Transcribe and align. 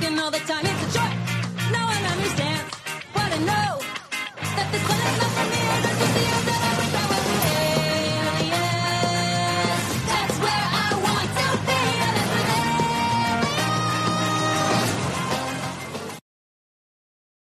working 0.00 0.18
all 0.18 0.30
the 0.30 0.38
time. 0.38 0.64
It's 0.64 0.82
a 0.82 1.00
what 3.12 3.32
I 3.32 3.38
know. 3.38 3.80
That 4.56 4.72
this 4.72 4.82
one 4.88 5.00
is 5.00 5.18
not 5.20 5.30
for 5.36 5.46
me. 5.50 5.56
I 5.56 5.82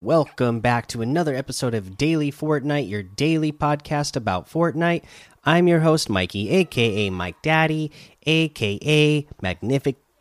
Welcome 0.02 0.60
back 0.60 0.88
to 0.88 1.02
another 1.02 1.34
episode 1.34 1.74
of 1.74 1.96
Daily 1.98 2.30
Fortnite, 2.30 2.90
your 2.90 3.04
daily 3.04 3.54
podcast 3.54 4.18
about 4.18 4.50
Fortnite. 4.50 5.04
I'm 5.46 5.70
your 5.70 5.80
host, 5.80 6.10
Mikey, 6.10 6.50
aka 6.50 7.10
Mike 7.10 7.42
Daddy, 7.42 7.90
aka 8.26 9.28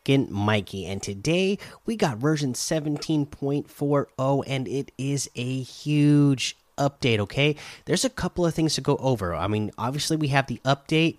Magnificent 0.09 0.31
Mikey. 0.31 0.87
And 0.87 1.03
today 1.03 1.59
we 1.87 1.97
got 1.97 2.19
version 2.19 2.55
17.40, 2.55 4.45
and 4.47 4.69
it 4.69 4.93
is 4.99 5.31
a 5.35 5.63
huge 5.63 6.57
update, 6.77 7.21
okay? 7.21 7.57
There's 7.85 8.05
a 8.05 8.11
couple 8.11 8.45
of 8.45 8.55
things 8.55 8.75
to 8.75 8.81
go 8.81 8.97
over. 8.97 9.35
I 9.35 9.47
mean, 9.47 9.71
obviously, 9.79 10.17
we 10.17 10.29
have 10.29 10.47
the 10.47 10.61
update 10.65 11.19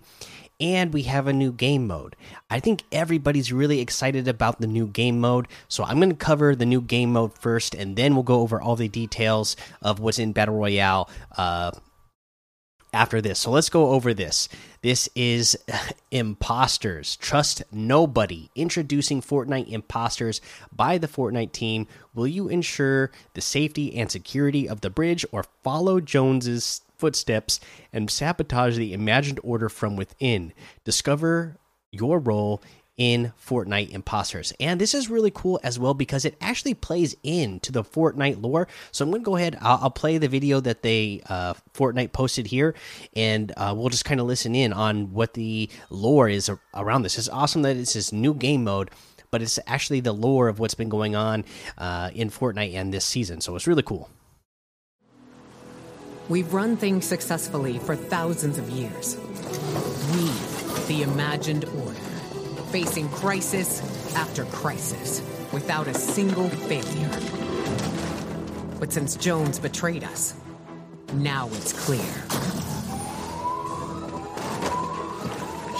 and 0.59 0.93
we 0.93 1.03
have 1.03 1.27
a 1.27 1.33
new 1.33 1.51
game 1.51 1.87
mode. 1.87 2.15
I 2.49 2.59
think 2.59 2.83
everybody's 2.91 3.51
really 3.53 3.79
excited 3.79 4.27
about 4.27 4.59
the 4.59 4.67
new 4.67 4.87
game 4.87 5.19
mode, 5.19 5.47
so 5.67 5.83
I'm 5.83 5.97
going 5.97 6.09
to 6.09 6.15
cover 6.15 6.55
the 6.55 6.65
new 6.65 6.81
game 6.81 7.13
mode 7.13 7.37
first, 7.37 7.73
and 7.73 7.95
then 7.95 8.13
we'll 8.13 8.23
go 8.23 8.41
over 8.41 8.61
all 8.61 8.75
the 8.75 8.87
details 8.87 9.55
of 9.81 9.99
what's 9.99 10.19
in 10.19 10.31
Battle 10.31 10.55
Royale 10.55 11.09
uh, 11.37 11.71
after 12.93 13.19
this. 13.19 13.39
So 13.39 13.51
let's 13.51 13.69
go 13.69 13.89
over 13.89 14.13
this. 14.13 14.47
This 14.81 15.09
is 15.15 15.57
Imposters. 16.11 17.15
Trust 17.17 17.63
nobody. 17.71 18.49
Introducing 18.55 19.21
Fortnite 19.21 19.67
Imposters 19.67 20.39
by 20.71 20.97
the 20.97 21.07
Fortnite 21.07 21.51
team. 21.51 21.87
Will 22.13 22.27
you 22.27 22.47
ensure 22.47 23.11
the 23.33 23.41
safety 23.41 23.95
and 23.97 24.11
security 24.11 24.69
of 24.69 24.81
the 24.81 24.89
bridge 24.89 25.25
or 25.31 25.45
follow 25.63 25.99
Jones's 25.99 26.81
footsteps 26.97 27.59
and 27.91 28.09
sabotage 28.09 28.77
the 28.77 28.93
imagined 28.93 29.39
order 29.43 29.69
from 29.69 29.95
within? 29.95 30.53
Discover 30.85 31.57
your 31.91 32.19
role 32.19 32.61
in 32.97 33.33
Fortnite 33.43 33.89
Imposters. 33.89 34.53
And 34.59 34.79
this 34.79 34.93
is 34.93 35.09
really 35.09 35.31
cool 35.31 35.59
as 35.63 35.79
well 35.79 35.93
because 35.93 36.25
it 36.25 36.35
actually 36.39 36.73
plays 36.73 37.15
into 37.23 37.71
the 37.71 37.83
Fortnite 37.83 38.41
lore. 38.41 38.67
So 38.91 39.03
I'm 39.03 39.11
going 39.11 39.23
to 39.23 39.25
go 39.25 39.35
ahead, 39.35 39.57
I'll, 39.61 39.79
I'll, 39.83 39.89
play 39.93 40.17
the 40.17 40.27
video 40.27 40.59
that 40.59 40.81
they, 40.81 41.21
uh, 41.29 41.53
Fortnite 41.73 42.11
posted 42.11 42.47
here, 42.47 42.75
and 43.15 43.51
uh, 43.57 43.73
we'll 43.75 43.89
just 43.89 44.05
kind 44.05 44.19
of 44.19 44.27
listen 44.27 44.55
in 44.55 44.73
on 44.73 45.13
what 45.13 45.33
the 45.33 45.69
lore 45.89 46.29
is 46.29 46.49
around 46.73 47.03
this. 47.03 47.17
It's 47.17 47.29
awesome 47.29 47.61
that 47.63 47.77
it's 47.77 47.93
this 47.93 48.11
new 48.11 48.33
game 48.33 48.63
mode. 48.63 48.91
But 49.31 49.41
it's 49.41 49.57
actually 49.65 50.01
the 50.01 50.13
lore 50.13 50.47
of 50.47 50.59
what's 50.59 50.75
been 50.75 50.89
going 50.89 51.15
on 51.15 51.43
uh, 51.79 52.11
in 52.13 52.29
Fortnite 52.29 52.75
and 52.75 52.93
this 52.93 53.03
season. 53.03 53.41
So 53.41 53.55
it's 53.55 53.65
really 53.65 53.81
cool. 53.81 54.11
We've 56.29 56.53
run 56.53 56.77
things 56.77 57.05
successfully 57.05 57.79
for 57.79 57.95
thousands 57.95 58.57
of 58.57 58.69
years. 58.69 59.17
We, 60.13 60.29
the 60.87 61.01
imagined 61.01 61.65
order, 61.65 61.99
facing 62.73 63.07
crisis 63.09 63.83
after 64.15 64.45
crisis 64.45 65.21
without 65.51 65.87
a 65.87 65.93
single 65.93 66.49
failure. 66.49 67.07
But 68.79 68.91
since 68.91 69.15
Jones 69.15 69.59
betrayed 69.59 70.03
us, 70.03 70.33
now 71.13 71.49
it's 71.51 71.71
clear. 71.71 72.01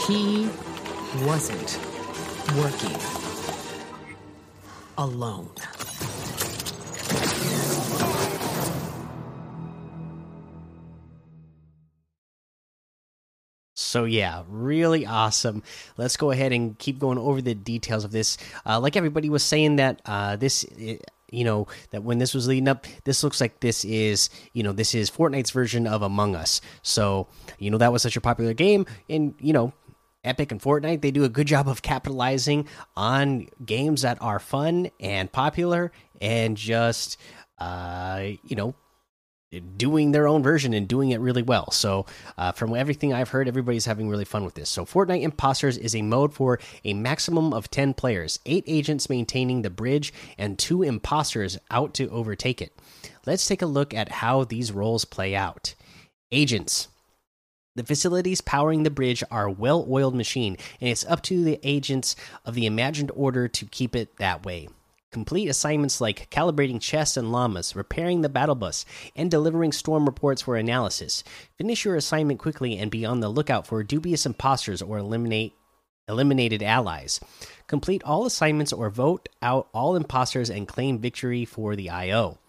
He 0.07 0.47
wasn't 1.25 1.79
working 2.55 3.01
alone. 4.99 5.49
So 13.93 14.05
yeah, 14.05 14.41
really 14.49 15.05
awesome. 15.05 15.61
Let's 15.97 16.17
go 16.17 16.31
ahead 16.31 16.51
and 16.51 16.75
keep 16.79 16.97
going 16.97 17.19
over 17.19 17.43
the 17.43 17.53
details 17.53 18.03
of 18.03 18.11
this. 18.11 18.39
Uh, 18.65 18.79
like 18.79 18.95
everybody 18.95 19.29
was 19.29 19.43
saying 19.43 19.75
that 19.75 20.01
uh, 20.07 20.35
this. 20.35 20.65
you 21.29 21.43
know 21.43 21.67
that 21.91 22.03
when 22.03 22.17
this 22.19 22.35
was 22.35 22.47
leading 22.47 22.67
up 22.67 22.85
this 23.05 23.23
looks 23.23 23.41
like 23.41 23.59
this 23.59 23.83
is 23.85 24.29
you 24.53 24.61
know 24.61 24.71
this 24.71 24.93
is 24.93 25.09
fortnite's 25.09 25.49
version 25.49 25.87
of 25.87 26.03
among 26.03 26.35
us 26.35 26.61
so 26.83 27.25
you 27.57 27.71
know 27.71 27.79
that 27.79 27.91
was 27.91 28.03
such 28.03 28.15
a 28.15 28.21
popular 28.21 28.53
game 28.53 28.85
and 29.09 29.33
you 29.39 29.51
know 29.51 29.73
epic 30.23 30.51
and 30.51 30.61
fortnite 30.61 31.01
they 31.01 31.09
do 31.09 31.23
a 31.23 31.29
good 31.29 31.47
job 31.47 31.67
of 31.67 31.81
capitalizing 31.81 32.67
on 32.95 33.47
games 33.65 34.03
that 34.03 34.19
are 34.21 34.37
fun 34.37 34.91
and 34.99 35.31
popular 35.31 35.91
and 36.21 36.55
just 36.55 37.17
uh 37.57 38.21
you 38.43 38.55
know 38.55 38.75
doing 39.77 40.11
their 40.11 40.27
own 40.27 40.43
version 40.43 40.73
and 40.73 40.87
doing 40.87 41.11
it 41.11 41.19
really 41.19 41.41
well. 41.41 41.71
So, 41.71 42.05
uh, 42.37 42.51
from 42.51 42.75
everything 42.75 43.13
I've 43.13 43.29
heard, 43.29 43.47
everybody's 43.47 43.85
having 43.85 44.09
really 44.09 44.25
fun 44.25 44.43
with 44.43 44.55
this. 44.55 44.69
So, 44.69 44.85
Fortnite 44.85 45.21
Imposters 45.21 45.77
is 45.77 45.95
a 45.95 46.01
mode 46.01 46.33
for 46.33 46.59
a 46.83 46.93
maximum 46.93 47.53
of 47.53 47.69
10 47.69 47.93
players, 47.93 48.39
eight 48.45 48.63
agents 48.67 49.09
maintaining 49.09 49.61
the 49.61 49.69
bridge, 49.69 50.13
and 50.37 50.57
two 50.57 50.83
imposters 50.83 51.57
out 51.71 51.93
to 51.95 52.09
overtake 52.09 52.61
it. 52.61 52.73
Let's 53.25 53.47
take 53.47 53.61
a 53.61 53.67
look 53.67 53.93
at 53.93 54.09
how 54.09 54.43
these 54.43 54.71
roles 54.71 55.05
play 55.05 55.35
out. 55.35 55.75
Agents. 56.31 56.87
The 57.75 57.83
facilities 57.83 58.41
powering 58.41 58.83
the 58.83 58.91
bridge 58.91 59.23
are 59.31 59.45
a 59.45 59.51
well 59.51 59.87
oiled 59.89 60.15
machine, 60.15 60.57
and 60.79 60.89
it's 60.89 61.05
up 61.05 61.23
to 61.23 61.43
the 61.43 61.59
agents 61.63 62.15
of 62.45 62.53
the 62.53 62.67
imagined 62.67 63.11
order 63.15 63.47
to 63.47 63.65
keep 63.65 63.95
it 63.95 64.17
that 64.17 64.45
way. 64.45 64.67
Complete 65.13 65.47
assignments 65.47 66.01
like 66.01 66.27
calibrating 66.31 66.81
chests 66.81 67.17
and 67.17 67.31
llamas, 67.31 67.75
repairing 67.75 68.21
the 68.21 68.29
battle 68.29 68.55
bus, 68.55 68.83
and 69.15 69.29
delivering 69.29 69.71
storm 69.71 70.07
reports 70.07 70.41
for 70.41 70.55
analysis. 70.55 71.23
Finish 71.55 71.85
your 71.85 71.95
assignment 71.95 72.39
quickly 72.39 72.79
and 72.79 72.89
be 72.89 73.05
on 73.05 73.19
the 73.19 73.29
lookout 73.29 73.67
for 73.67 73.83
dubious 73.83 74.25
imposters 74.25 74.81
or 74.81 74.97
eliminate 74.97 75.53
eliminated 76.09 76.63
allies. 76.63 77.19
Complete 77.67 78.01
all 78.03 78.25
assignments 78.25 78.73
or 78.73 78.89
vote 78.89 79.29
out 79.43 79.67
all 79.71 79.95
imposters 79.95 80.49
and 80.49 80.67
claim 80.67 80.97
victory 80.97 81.45
for 81.45 81.75
the 81.75 81.91
IO. 81.91 82.39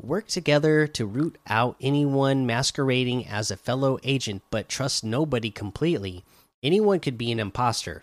Work 0.00 0.26
together 0.26 0.88
to 0.88 1.06
root 1.06 1.38
out 1.46 1.76
anyone 1.80 2.44
masquerading 2.44 3.28
as 3.28 3.52
a 3.52 3.56
fellow 3.56 4.00
agent, 4.02 4.42
but 4.50 4.68
trust 4.68 5.04
nobody 5.04 5.52
completely. 5.52 6.24
Anyone 6.60 6.98
could 6.98 7.16
be 7.16 7.30
an 7.30 7.38
imposter. 7.38 8.02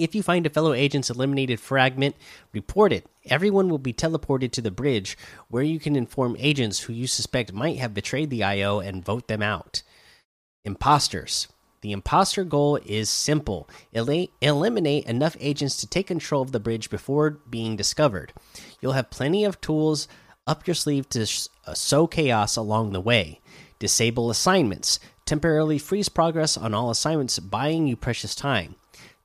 If 0.00 0.14
you 0.14 0.22
find 0.22 0.46
a 0.46 0.50
fellow 0.50 0.72
agent's 0.72 1.10
eliminated 1.10 1.60
fragment, 1.60 2.16
report 2.54 2.90
it. 2.90 3.06
Everyone 3.26 3.68
will 3.68 3.76
be 3.76 3.92
teleported 3.92 4.50
to 4.52 4.62
the 4.62 4.70
bridge, 4.70 5.18
where 5.48 5.62
you 5.62 5.78
can 5.78 5.94
inform 5.94 6.36
agents 6.38 6.80
who 6.80 6.94
you 6.94 7.06
suspect 7.06 7.52
might 7.52 7.76
have 7.76 7.92
betrayed 7.92 8.30
the 8.30 8.42
IO 8.42 8.80
and 8.80 9.04
vote 9.04 9.28
them 9.28 9.42
out. 9.42 9.82
Imposters. 10.64 11.48
The 11.82 11.92
imposter 11.92 12.44
goal 12.44 12.76
is 12.86 13.10
simple 13.10 13.68
El 13.92 14.08
eliminate 14.40 15.04
enough 15.04 15.36
agents 15.38 15.76
to 15.76 15.86
take 15.86 16.06
control 16.06 16.40
of 16.40 16.52
the 16.52 16.60
bridge 16.60 16.88
before 16.88 17.38
being 17.50 17.76
discovered. 17.76 18.32
You'll 18.80 18.92
have 18.92 19.10
plenty 19.10 19.44
of 19.44 19.60
tools 19.60 20.08
up 20.46 20.66
your 20.66 20.74
sleeve 20.74 21.10
to 21.10 21.26
uh, 21.66 21.74
sow 21.74 22.06
chaos 22.06 22.56
along 22.56 22.92
the 22.92 23.02
way. 23.02 23.40
Disable 23.78 24.30
assignments. 24.30 24.98
Temporarily 25.26 25.76
freeze 25.76 26.08
progress 26.08 26.56
on 26.56 26.72
all 26.72 26.88
assignments, 26.88 27.38
buying 27.38 27.86
you 27.86 27.96
precious 27.96 28.34
time 28.34 28.76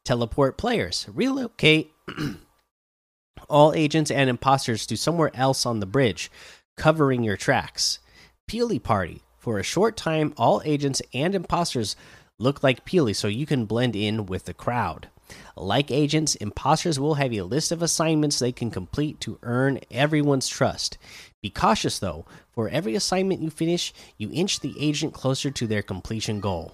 teleport 0.06 0.58
players, 0.58 1.08
relocate 1.14 1.92
all 3.50 3.74
agents 3.74 4.12
and 4.12 4.30
imposters 4.30 4.86
to 4.88 4.96
somewhere 4.96 5.32
else 5.34 5.66
on 5.66 5.80
the 5.80 5.86
bridge, 5.86 6.32
covering 6.78 7.24
your 7.24 7.38
tracks. 7.38 8.00
Peely 8.50 8.82
Party. 8.82 9.22
For 9.38 9.60
a 9.60 9.64
short 9.64 9.96
time, 9.96 10.34
all 10.38 10.62
agents 10.66 11.02
and 11.14 11.36
imposters 11.36 11.96
look 12.40 12.64
like 12.64 12.86
Peely 12.86 13.16
so 13.16 13.28
you 13.28 13.46
can 13.46 13.66
blend 13.66 13.96
in 13.96 14.26
with 14.26 14.46
the 14.46 14.54
crowd. 14.54 15.10
Like 15.56 15.92
agents, 15.92 16.36
imposters 16.36 17.00
will 17.00 17.16
have 17.16 17.34
a 17.34 17.42
list 17.42 17.72
of 17.72 17.82
assignments 17.82 18.40
they 18.40 18.52
can 18.52 18.72
complete 18.72 19.20
to 19.22 19.40
earn 19.44 19.80
everyone's 19.90 20.48
trust. 20.48 20.98
Be 21.42 21.50
cautious 21.50 22.00
though, 22.00 22.26
for 22.52 22.70
every 22.70 22.96
assignment 22.96 23.42
you 23.42 23.50
finish, 23.50 23.94
you 24.18 24.30
inch 24.32 24.60
the 24.60 24.76
agent 24.80 25.14
closer 25.14 25.52
to 25.52 25.68
their 25.68 25.82
completion 25.82 26.40
goal. 26.40 26.74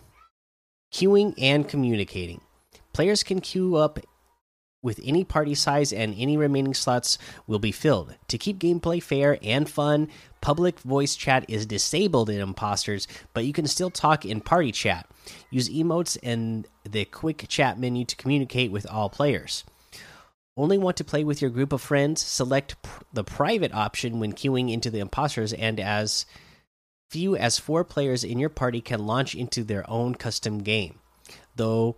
Queuing 0.93 1.33
and 1.37 1.67
communicating. 1.67 2.41
Players 2.93 3.23
can 3.23 3.41
queue 3.41 3.75
up 3.75 3.99
with 4.83 4.99
any 5.03 5.23
party 5.23 5.53
size 5.53 5.93
and 5.93 6.15
any 6.17 6.37
remaining 6.37 6.73
slots 6.73 7.17
will 7.47 7.59
be 7.59 7.71
filled. 7.71 8.15
To 8.29 8.37
keep 8.37 8.59
gameplay 8.59 9.01
fair 9.01 9.37
and 9.43 9.69
fun, 9.69 10.09
public 10.41 10.79
voice 10.79 11.15
chat 11.15 11.45
is 11.47 11.65
disabled 11.65 12.29
in 12.29 12.41
imposters, 12.41 13.07
but 13.33 13.45
you 13.45 13.53
can 13.53 13.67
still 13.67 13.91
talk 13.91 14.25
in 14.25 14.41
party 14.41 14.71
chat. 14.71 15.07
Use 15.51 15.69
emotes 15.69 16.17
and 16.23 16.67
the 16.83 17.05
quick 17.05 17.45
chat 17.47 17.79
menu 17.79 18.05
to 18.05 18.15
communicate 18.15 18.71
with 18.71 18.89
all 18.89 19.09
players. 19.09 19.63
Only 20.57 20.77
want 20.77 20.97
to 20.97 21.03
play 21.03 21.23
with 21.23 21.41
your 21.41 21.51
group 21.51 21.71
of 21.71 21.81
friends? 21.81 22.21
Select 22.21 22.81
pr 22.81 23.03
the 23.13 23.23
private 23.23 23.73
option 23.73 24.19
when 24.19 24.33
queuing 24.33 24.71
into 24.71 24.89
the 24.89 24.99
imposters, 24.99 25.53
and 25.53 25.79
as 25.79 26.25
few 27.09 27.35
as 27.35 27.59
four 27.59 27.83
players 27.83 28.23
in 28.23 28.39
your 28.39 28.49
party 28.49 28.81
can 28.81 29.05
launch 29.05 29.35
into 29.35 29.63
their 29.63 29.89
own 29.89 30.15
custom 30.15 30.59
game. 30.59 30.99
Though 31.55 31.97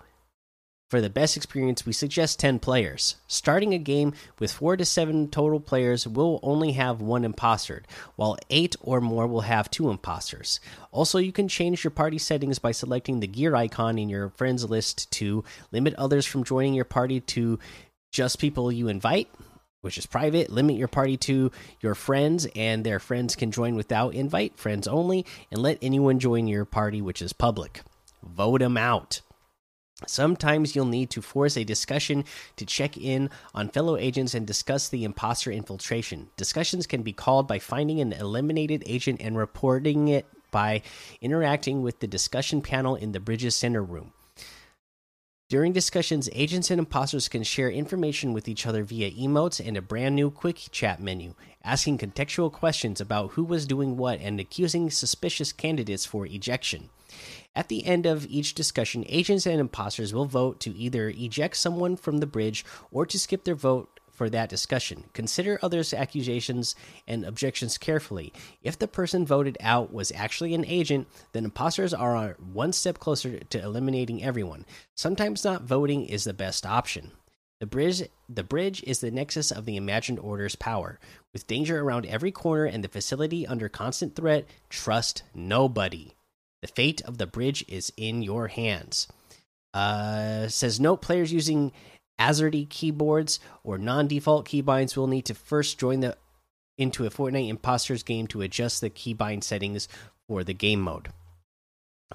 For 0.94 1.02
the 1.02 1.10
best 1.10 1.36
experience, 1.36 1.88
we 1.88 1.92
suggest 1.92 2.38
10 2.38 2.60
players. 2.60 3.16
Starting 3.26 3.74
a 3.74 3.80
game 3.80 4.14
with 4.38 4.52
4 4.52 4.78
to 4.78 4.86
7 4.86 5.28
total 5.30 5.60
players 5.60 6.08
will 6.08 6.40
only 6.44 6.74
have 6.74 7.02
one 7.02 7.26
imposter, 7.26 7.82
while 8.16 8.38
8 8.52 8.76
or 8.80 9.02
more 9.02 9.26
will 9.26 9.42
have 9.42 9.72
two 9.72 9.90
imposters. 9.90 10.60
Also, 10.92 11.18
you 11.18 11.32
can 11.32 11.48
change 11.48 11.84
your 11.84 11.90
party 11.90 12.20
settings 12.20 12.60
by 12.60 12.72
selecting 12.72 13.22
the 13.22 13.26
gear 13.26 13.56
icon 13.56 13.98
in 13.98 14.08
your 14.08 14.30
friends 14.30 14.70
list 14.70 15.10
to 15.14 15.44
limit 15.72 15.96
others 15.96 16.28
from 16.28 16.44
joining 16.44 16.76
your 16.76 16.86
party 16.86 17.20
to 17.22 17.58
just 18.12 18.38
people 18.38 18.72
you 18.72 18.88
invite, 18.88 19.30
which 19.82 19.98
is 19.98 20.06
private. 20.06 20.52
Limit 20.52 20.76
your 20.76 20.88
party 20.88 21.18
to 21.18 21.52
your 21.82 21.96
friends, 21.96 22.46
and 22.56 22.84
their 22.84 23.00
friends 23.00 23.36
can 23.36 23.50
join 23.50 23.74
without 23.74 24.14
invite, 24.14 24.60
friends 24.60 24.88
only, 24.88 25.26
and 25.50 25.60
let 25.60 25.80
anyone 25.82 26.20
join 26.20 26.48
your 26.48 26.66
party, 26.66 27.02
which 27.02 27.24
is 27.24 27.34
public. 27.34 27.82
Vote 28.22 28.60
them 28.60 28.78
out. 28.78 29.22
Sometimes 30.08 30.76
you'll 30.76 30.86
need 30.86 31.10
to 31.12 31.22
force 31.22 31.56
a 31.56 31.64
discussion 31.64 32.26
to 32.58 32.66
check 32.66 32.98
in 32.98 33.30
on 33.54 33.70
fellow 33.70 33.96
agents 33.98 34.34
and 34.34 34.46
discuss 34.46 34.90
the 34.90 35.04
imposter 35.04 35.52
infiltration. 35.52 36.30
Discussions 36.36 36.88
can 36.88 37.04
be 37.04 37.14
called 37.14 37.48
by 37.48 37.60
finding 37.60 38.02
an 38.02 38.14
eliminated 38.14 38.84
agent 38.86 39.22
and 39.22 39.38
reporting 39.38 40.08
it 40.08 40.26
by 40.52 40.82
interacting 41.22 41.82
with 41.82 42.00
the 42.00 42.08
discussion 42.08 42.62
panel 42.62 42.96
in 42.96 43.12
the 43.12 43.20
bridge's 43.20 43.56
center 43.56 43.84
room. 43.84 44.14
During 45.54 45.72
discussions, 45.72 46.32
agents 46.34 46.72
and 46.72 46.80
imposters 46.80 47.30
can 47.30 47.44
share 47.44 47.70
information 47.70 48.34
with 48.34 48.48
each 48.48 48.66
other 48.66 48.84
via 48.84 49.12
emotes 49.12 49.64
and 49.64 49.78
a 49.78 49.84
brand 49.84 50.16
new 50.16 50.32
quick 50.32 50.60
chat 50.72 51.00
menu, 51.00 51.36
asking 51.64 52.00
contextual 52.00 52.52
questions 52.52 53.00
about 53.00 53.34
who 53.34 53.44
was 53.44 53.68
doing 53.68 53.96
what 53.96 54.20
and 54.20 54.40
accusing 54.40 54.90
suspicious 54.90 55.54
candidates 55.54 56.08
for 56.08 56.26
ejection. 56.26 56.90
At 57.56 57.68
the 57.68 57.86
end 57.86 58.08
of 58.08 58.26
each 58.26 58.56
discussion, 58.56 59.06
agents 59.08 59.46
and 59.46 59.60
imposters 59.60 60.12
will 60.12 60.26
vote 60.26 60.60
to 60.62 60.76
either 60.76 61.10
eject 61.10 61.56
someone 61.56 61.98
from 61.98 62.18
the 62.18 62.26
bridge 62.26 62.66
or 62.90 63.06
to 63.06 63.20
skip 63.20 63.44
their 63.44 63.54
vote 63.54 64.00
for 64.24 64.30
that 64.30 64.48
discussion. 64.48 65.04
Consider 65.12 65.60
others' 65.62 65.94
accusations 65.94 66.78
and 67.06 67.26
objections 67.26 67.78
carefully. 67.78 68.32
If 68.62 68.80
the 68.80 68.88
person 68.88 69.26
voted 69.26 69.58
out 69.60 69.92
was 69.92 70.14
actually 70.16 70.54
an 70.54 70.64
agent, 70.64 71.10
then 71.34 71.44
imposters 71.44 71.94
are 71.94 72.38
one 72.40 72.72
step 72.72 73.00
closer 73.00 73.40
to 73.40 73.62
eliminating 73.62 74.24
everyone. 74.24 74.66
Sometimes 74.96 75.44
not 75.44 75.64
voting 75.64 76.06
is 76.06 76.24
the 76.24 76.34
best 76.34 76.66
option. 76.66 77.12
The 77.60 77.66
bridge, 77.66 78.04
the 78.30 78.46
bridge 78.46 78.82
is 78.84 79.02
the 79.02 79.12
nexus 79.12 79.52
of 79.52 79.66
the 79.66 79.76
imagined 79.76 80.20
order's 80.20 80.56
power. 80.56 81.02
With 81.34 81.46
danger 81.46 81.82
around 81.82 82.06
every 82.06 82.32
corner 82.32 82.64
and 82.64 82.82
the 82.82 82.88
facility 82.88 83.46
under 83.46 83.68
constant 83.68 84.16
threat, 84.16 84.46
trust 84.70 85.24
nobody. 85.36 86.14
The 86.62 86.70
fate 86.70 87.02
of 87.02 87.18
the 87.18 87.28
bridge 87.28 87.66
is 87.68 87.92
in 87.98 88.24
your 88.24 88.48
hands. 88.48 89.10
Uh, 89.74 90.48
says 90.48 90.80
note 90.80 91.02
players 91.02 91.34
using 91.34 91.74
AZERTY 92.24 92.66
keyboards 92.66 93.40
or 93.64 93.78
non-default 93.78 94.48
keybinds 94.48 94.96
will 94.96 95.08
need 95.08 95.26
to 95.26 95.34
first 95.34 95.78
join 95.78 96.00
the 96.00 96.18
into 96.78 97.06
a 97.06 97.10
Fortnite 97.10 97.50
Imposters 97.50 98.02
game 98.04 98.28
to 98.28 98.42
adjust 98.42 98.82
the 98.82 98.90
keybind 98.90 99.44
settings 99.44 99.88
for 100.28 100.44
the 100.44 100.54
game 100.54 100.82
mode. 100.82 101.10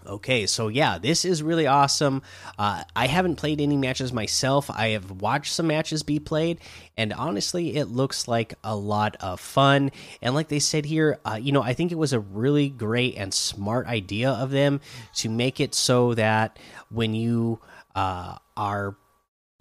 Okay, 0.07 0.47
so 0.47 0.69
yeah, 0.69 0.99
this 0.99 1.25
is 1.25 1.43
really 1.43 1.67
awesome. 1.67 2.23
Uh, 2.59 2.85
I 2.95 3.07
haven't 3.07 3.37
played 3.37 3.61
any 3.61 3.77
matches 3.77 4.13
myself. 4.13 4.71
I 4.71 4.89
have 4.89 5.11
watched 5.11 5.53
some 5.53 5.67
matches 5.67 6.03
be 6.03 6.19
played, 6.19 6.61
and 6.97 7.13
honestly, 7.13 7.77
it 7.77 7.87
looks 7.87 8.29
like 8.29 8.55
a 8.63 8.77
lot 8.77 9.17
of 9.21 9.41
fun. 9.41 9.91
And 10.23 10.35
like 10.35 10.49
they 10.49 10.61
said 10.61 10.85
here, 10.85 11.19
uh, 11.25 11.39
you 11.41 11.53
know, 11.53 11.63
I 11.63 11.75
think 11.75 11.93
it 11.93 11.99
was 11.99 12.13
a 12.13 12.21
really 12.21 12.69
great 12.69 13.17
and 13.17 13.35
smart 13.35 13.87
idea 13.87 14.31
of 14.31 14.51
them 14.51 14.81
to 15.17 15.29
make 15.29 15.61
it 15.61 15.75
so 15.75 16.15
that 16.15 16.59
when 16.91 17.15
you 17.15 17.61
uh, 17.95 18.37
are 18.57 18.97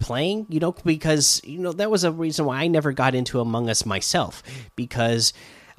playing, 0.00 0.46
you 0.48 0.60
know, 0.60 0.72
because 0.72 1.40
you 1.44 1.58
know 1.58 1.72
that 1.72 1.90
was 1.90 2.04
a 2.04 2.12
reason 2.12 2.46
why 2.46 2.62
I 2.62 2.68
never 2.68 2.92
got 2.92 3.14
into 3.14 3.40
Among 3.40 3.68
Us 3.68 3.84
myself 3.84 4.42
because 4.76 5.32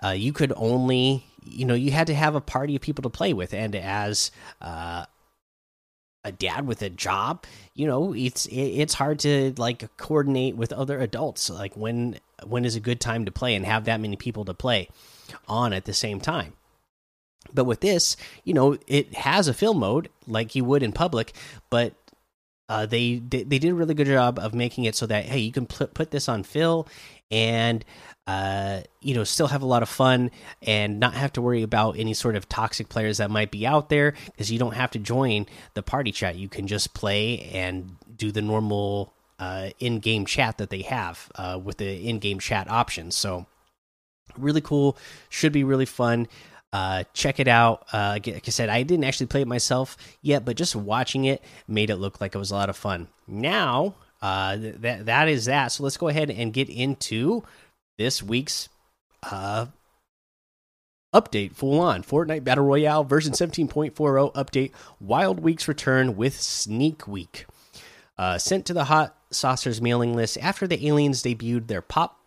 uh, 0.03 0.09
you 0.09 0.33
could 0.33 0.53
only 0.55 1.25
you 1.43 1.65
know 1.65 1.73
you 1.73 1.91
had 1.91 2.07
to 2.07 2.15
have 2.15 2.35
a 2.35 2.41
party 2.41 2.75
of 2.75 2.81
people 2.81 3.03
to 3.03 3.09
play 3.09 3.33
with. 3.33 3.53
And 3.53 3.75
as 3.75 4.31
uh, 4.61 5.05
a 6.23 6.31
dad 6.31 6.67
with 6.67 6.81
a 6.81 6.89
job 6.89 7.45
you 7.73 7.87
know 7.87 8.13
it's 8.13 8.45
it's 8.51 8.93
hard 8.93 9.19
to 9.19 9.53
like 9.57 9.95
coordinate 9.97 10.55
with 10.55 10.73
other 10.73 10.99
adults. 10.99 11.49
Like 11.49 11.75
when 11.75 12.19
when 12.45 12.65
is 12.65 12.75
a 12.75 12.81
good 12.81 12.99
time 12.99 13.25
to 13.25 13.31
play 13.31 13.55
and 13.55 13.65
have 13.65 13.85
that 13.85 14.01
many 14.01 14.15
people 14.15 14.45
to 14.45 14.53
play 14.53 14.89
on 15.47 15.73
at 15.73 15.85
the 15.85 15.93
same 15.93 16.19
time? 16.19 16.53
But 17.53 17.63
with 17.63 17.79
this 17.79 18.17
you 18.43 18.53
know 18.53 18.77
it 18.85 19.13
has 19.15 19.47
a 19.47 19.53
film 19.53 19.79
mode 19.79 20.09
like 20.27 20.55
you 20.55 20.65
would 20.65 20.83
in 20.83 20.91
public 20.91 21.33
but 21.69 21.93
uh, 22.69 22.85
they, 22.85 23.15
they 23.15 23.43
did 23.43 23.65
a 23.69 23.73
really 23.73 23.95
good 23.95 24.07
job 24.07 24.39
of 24.39 24.53
making 24.53 24.85
it 24.85 24.95
so 24.95 25.05
that 25.07 25.25
hey 25.25 25.39
you 25.39 25.51
can 25.51 25.65
put 25.65 25.93
put 25.93 26.11
this 26.11 26.29
on 26.29 26.43
fill 26.43 26.87
and 27.31 27.83
uh, 28.27 28.81
you 29.01 29.15
know 29.15 29.23
still 29.23 29.47
have 29.47 29.61
a 29.63 29.65
lot 29.65 29.81
of 29.81 29.89
fun 29.89 30.29
and 30.61 30.99
not 30.99 31.15
have 31.15 31.33
to 31.33 31.41
worry 31.41 31.63
about 31.63 31.97
any 31.97 32.13
sort 32.13 32.35
of 32.35 32.47
toxic 32.47 32.87
players 32.87 33.17
that 33.17 33.31
might 33.31 33.49
be 33.49 33.65
out 33.65 33.89
there 33.89 34.13
because 34.25 34.51
you 34.51 34.59
don't 34.59 34.75
have 34.75 34.91
to 34.91 34.99
join 34.99 35.45
the 35.73 35.81
party 35.81 36.11
chat. 36.11 36.35
You 36.35 36.47
can 36.47 36.67
just 36.67 36.93
play 36.93 37.49
and 37.53 37.95
do 38.15 38.31
the 38.31 38.41
normal 38.41 39.13
uh, 39.39 39.69
in-game 39.79 40.25
chat 40.25 40.59
that 40.59 40.69
they 40.69 40.83
have 40.83 41.31
uh, 41.35 41.59
with 41.61 41.77
the 41.77 42.07
in-game 42.07 42.39
chat 42.39 42.69
options. 42.69 43.15
So 43.15 43.47
really 44.37 44.61
cool. 44.61 44.95
Should 45.29 45.53
be 45.53 45.63
really 45.63 45.85
fun 45.85 46.27
uh, 46.71 47.03
check 47.13 47.39
it 47.39 47.47
out. 47.47 47.85
Uh, 47.91 48.19
like 48.25 48.47
I 48.47 48.51
said, 48.51 48.69
I 48.69 48.83
didn't 48.83 49.05
actually 49.05 49.27
play 49.27 49.41
it 49.41 49.47
myself 49.47 49.97
yet, 50.21 50.45
but 50.45 50.55
just 50.55 50.75
watching 50.75 51.25
it 51.25 51.43
made 51.67 51.89
it 51.89 51.95
look 51.95 52.21
like 52.21 52.35
it 52.35 52.37
was 52.37 52.51
a 52.51 52.55
lot 52.55 52.69
of 52.69 52.77
fun. 52.77 53.07
Now, 53.27 53.95
uh, 54.21 54.57
th 54.57 54.75
that 54.79 55.05
that 55.05 55.27
is 55.27 55.45
that. 55.45 55.67
So 55.71 55.83
let's 55.83 55.97
go 55.97 56.07
ahead 56.09 56.29
and 56.29 56.53
get 56.53 56.69
into 56.69 57.43
this 57.97 58.21
week's 58.21 58.69
uh, 59.23 59.67
update. 61.13 61.55
Full 61.55 61.79
on 61.79 62.03
Fortnite 62.03 62.43
Battle 62.43 62.65
Royale 62.65 63.03
version 63.03 63.33
17.40 63.33 64.33
update. 64.33 64.71
Wild 64.99 65.39
Weeks 65.39 65.67
return 65.67 66.15
with 66.15 66.39
Sneak 66.39 67.07
Week. 67.07 67.45
Uh, 68.17 68.37
sent 68.37 68.65
to 68.65 68.73
the 68.73 68.85
Hot 68.85 69.15
Saucers 69.31 69.81
mailing 69.81 70.13
list 70.15 70.37
after 70.41 70.67
the 70.67 70.87
aliens 70.87 71.23
debuted 71.23 71.67
their 71.67 71.81
pop 71.81 72.18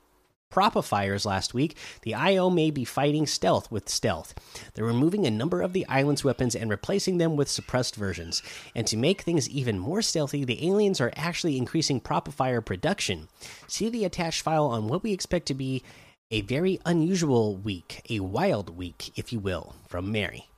propifiers 0.52 1.24
last 1.24 1.54
week, 1.54 1.76
the 2.02 2.14
IO 2.14 2.50
may 2.50 2.70
be 2.70 2.84
fighting 2.84 3.26
stealth 3.26 3.70
with 3.70 3.88
stealth. 3.88 4.34
They're 4.74 4.84
removing 4.84 5.26
a 5.26 5.30
number 5.30 5.62
of 5.62 5.72
the 5.72 5.86
island's 5.88 6.22
weapons 6.22 6.54
and 6.54 6.70
replacing 6.70 7.18
them 7.18 7.36
with 7.36 7.48
suppressed 7.48 7.96
versions. 7.96 8.42
And 8.74 8.86
to 8.86 8.96
make 8.96 9.22
things 9.22 9.48
even 9.48 9.78
more 9.78 10.02
stealthy, 10.02 10.44
the 10.44 10.66
aliens 10.66 11.00
are 11.00 11.12
actually 11.16 11.56
increasing 11.56 12.00
propifier 12.00 12.64
production. 12.64 13.28
See 13.66 13.88
the 13.88 14.04
attached 14.04 14.42
file 14.42 14.66
on 14.66 14.88
what 14.88 15.02
we 15.02 15.12
expect 15.12 15.46
to 15.46 15.54
be 15.54 15.82
a 16.30 16.42
very 16.42 16.80
unusual 16.86 17.56
week, 17.56 18.02
a 18.08 18.20
wild 18.20 18.76
week, 18.76 19.12
if 19.18 19.32
you 19.32 19.38
will, 19.38 19.74
from 19.88 20.12
Mary. 20.12 20.48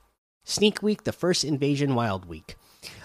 Sneak 0.45 0.83
Week, 0.83 1.03
the 1.03 1.11
first 1.11 1.43
invasion 1.43 1.95
wild 1.95 2.25
week. 2.25 2.55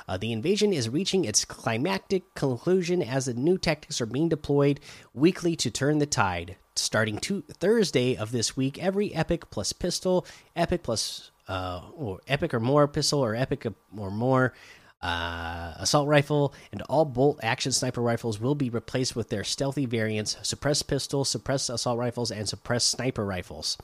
Uh, 0.08 0.16
the 0.16 0.32
invasion 0.32 0.72
is 0.72 0.88
reaching 0.88 1.24
its 1.24 1.44
climactic 1.44 2.34
conclusion 2.34 3.02
as 3.02 3.26
the 3.26 3.34
new 3.34 3.58
tactics 3.58 4.00
are 4.00 4.06
being 4.06 4.28
deployed 4.28 4.80
weekly 5.14 5.56
to 5.56 5.70
turn 5.70 5.98
the 5.98 6.06
tide. 6.06 6.56
Starting 6.76 7.18
to 7.18 7.42
Thursday 7.42 8.16
of 8.16 8.32
this 8.32 8.56
week, 8.56 8.82
every 8.82 9.14
epic 9.14 9.50
plus 9.50 9.72
pistol, 9.72 10.26
epic 10.56 10.82
plus 10.82 11.30
uh, 11.48 11.82
or 11.94 12.20
epic 12.28 12.54
or 12.54 12.60
more 12.60 12.86
pistol, 12.88 13.20
or 13.20 13.34
epic 13.34 13.66
or 13.96 14.10
more 14.10 14.54
uh, 15.02 15.74
assault 15.78 16.06
rifle, 16.06 16.54
and 16.72 16.82
all 16.82 17.04
bolt 17.04 17.40
action 17.42 17.72
sniper 17.72 18.00
rifles 18.00 18.38
will 18.40 18.54
be 18.54 18.70
replaced 18.70 19.16
with 19.16 19.28
their 19.28 19.44
stealthy 19.44 19.84
variants: 19.84 20.36
suppressed 20.42 20.86
pistol, 20.86 21.24
suppressed 21.24 21.68
assault 21.68 21.98
rifles, 21.98 22.30
and 22.30 22.48
suppressed 22.48 22.88
sniper 22.88 23.24
rifles. 23.24 23.76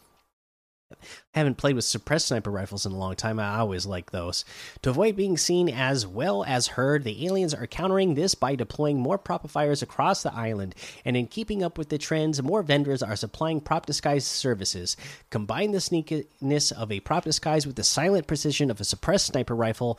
I 0.93 1.41
haven't 1.41 1.57
played 1.57 1.75
with 1.75 1.85
suppressed 1.85 2.29
sniper 2.29 2.51
rifles 2.51 2.87
in 2.87 2.93
a 2.93 2.97
long 2.97 3.17
time. 3.17 3.41
I 3.41 3.59
always 3.59 3.87
like 3.87 4.13
those. 4.13 4.45
To 4.83 4.91
avoid 4.91 5.17
being 5.17 5.37
seen 5.37 5.69
as 5.69 6.07
well 6.07 6.45
as 6.45 6.69
heard, 6.69 7.03
the 7.03 7.27
aliens 7.27 7.53
are 7.53 7.67
countering 7.67 8.15
this 8.15 8.37
by 8.37 8.55
deploying 8.55 9.01
more 9.01 9.19
propifiers 9.19 9.83
across 9.83 10.23
the 10.23 10.33
island. 10.33 10.77
And 11.05 11.17
in 11.17 11.27
keeping 11.27 11.65
up 11.65 11.77
with 11.77 11.89
the 11.89 11.99
trends, 11.99 12.41
more 12.41 12.63
vendors 12.63 13.03
are 13.03 13.17
supplying 13.17 13.61
prop 13.61 13.87
disguise 13.87 14.25
services. 14.25 14.97
Combine 15.31 15.73
the 15.73 15.79
sneakiness 15.79 16.71
of 16.71 16.93
a 16.93 17.01
prop 17.01 17.25
disguise 17.25 17.67
with 17.67 17.75
the 17.75 17.85
silent 17.85 18.29
precision 18.29 18.71
of 18.71 18.81
a 18.81 18.85
suppressed 18.85 19.27
sniper 19.27 19.57
rifle, 19.57 19.99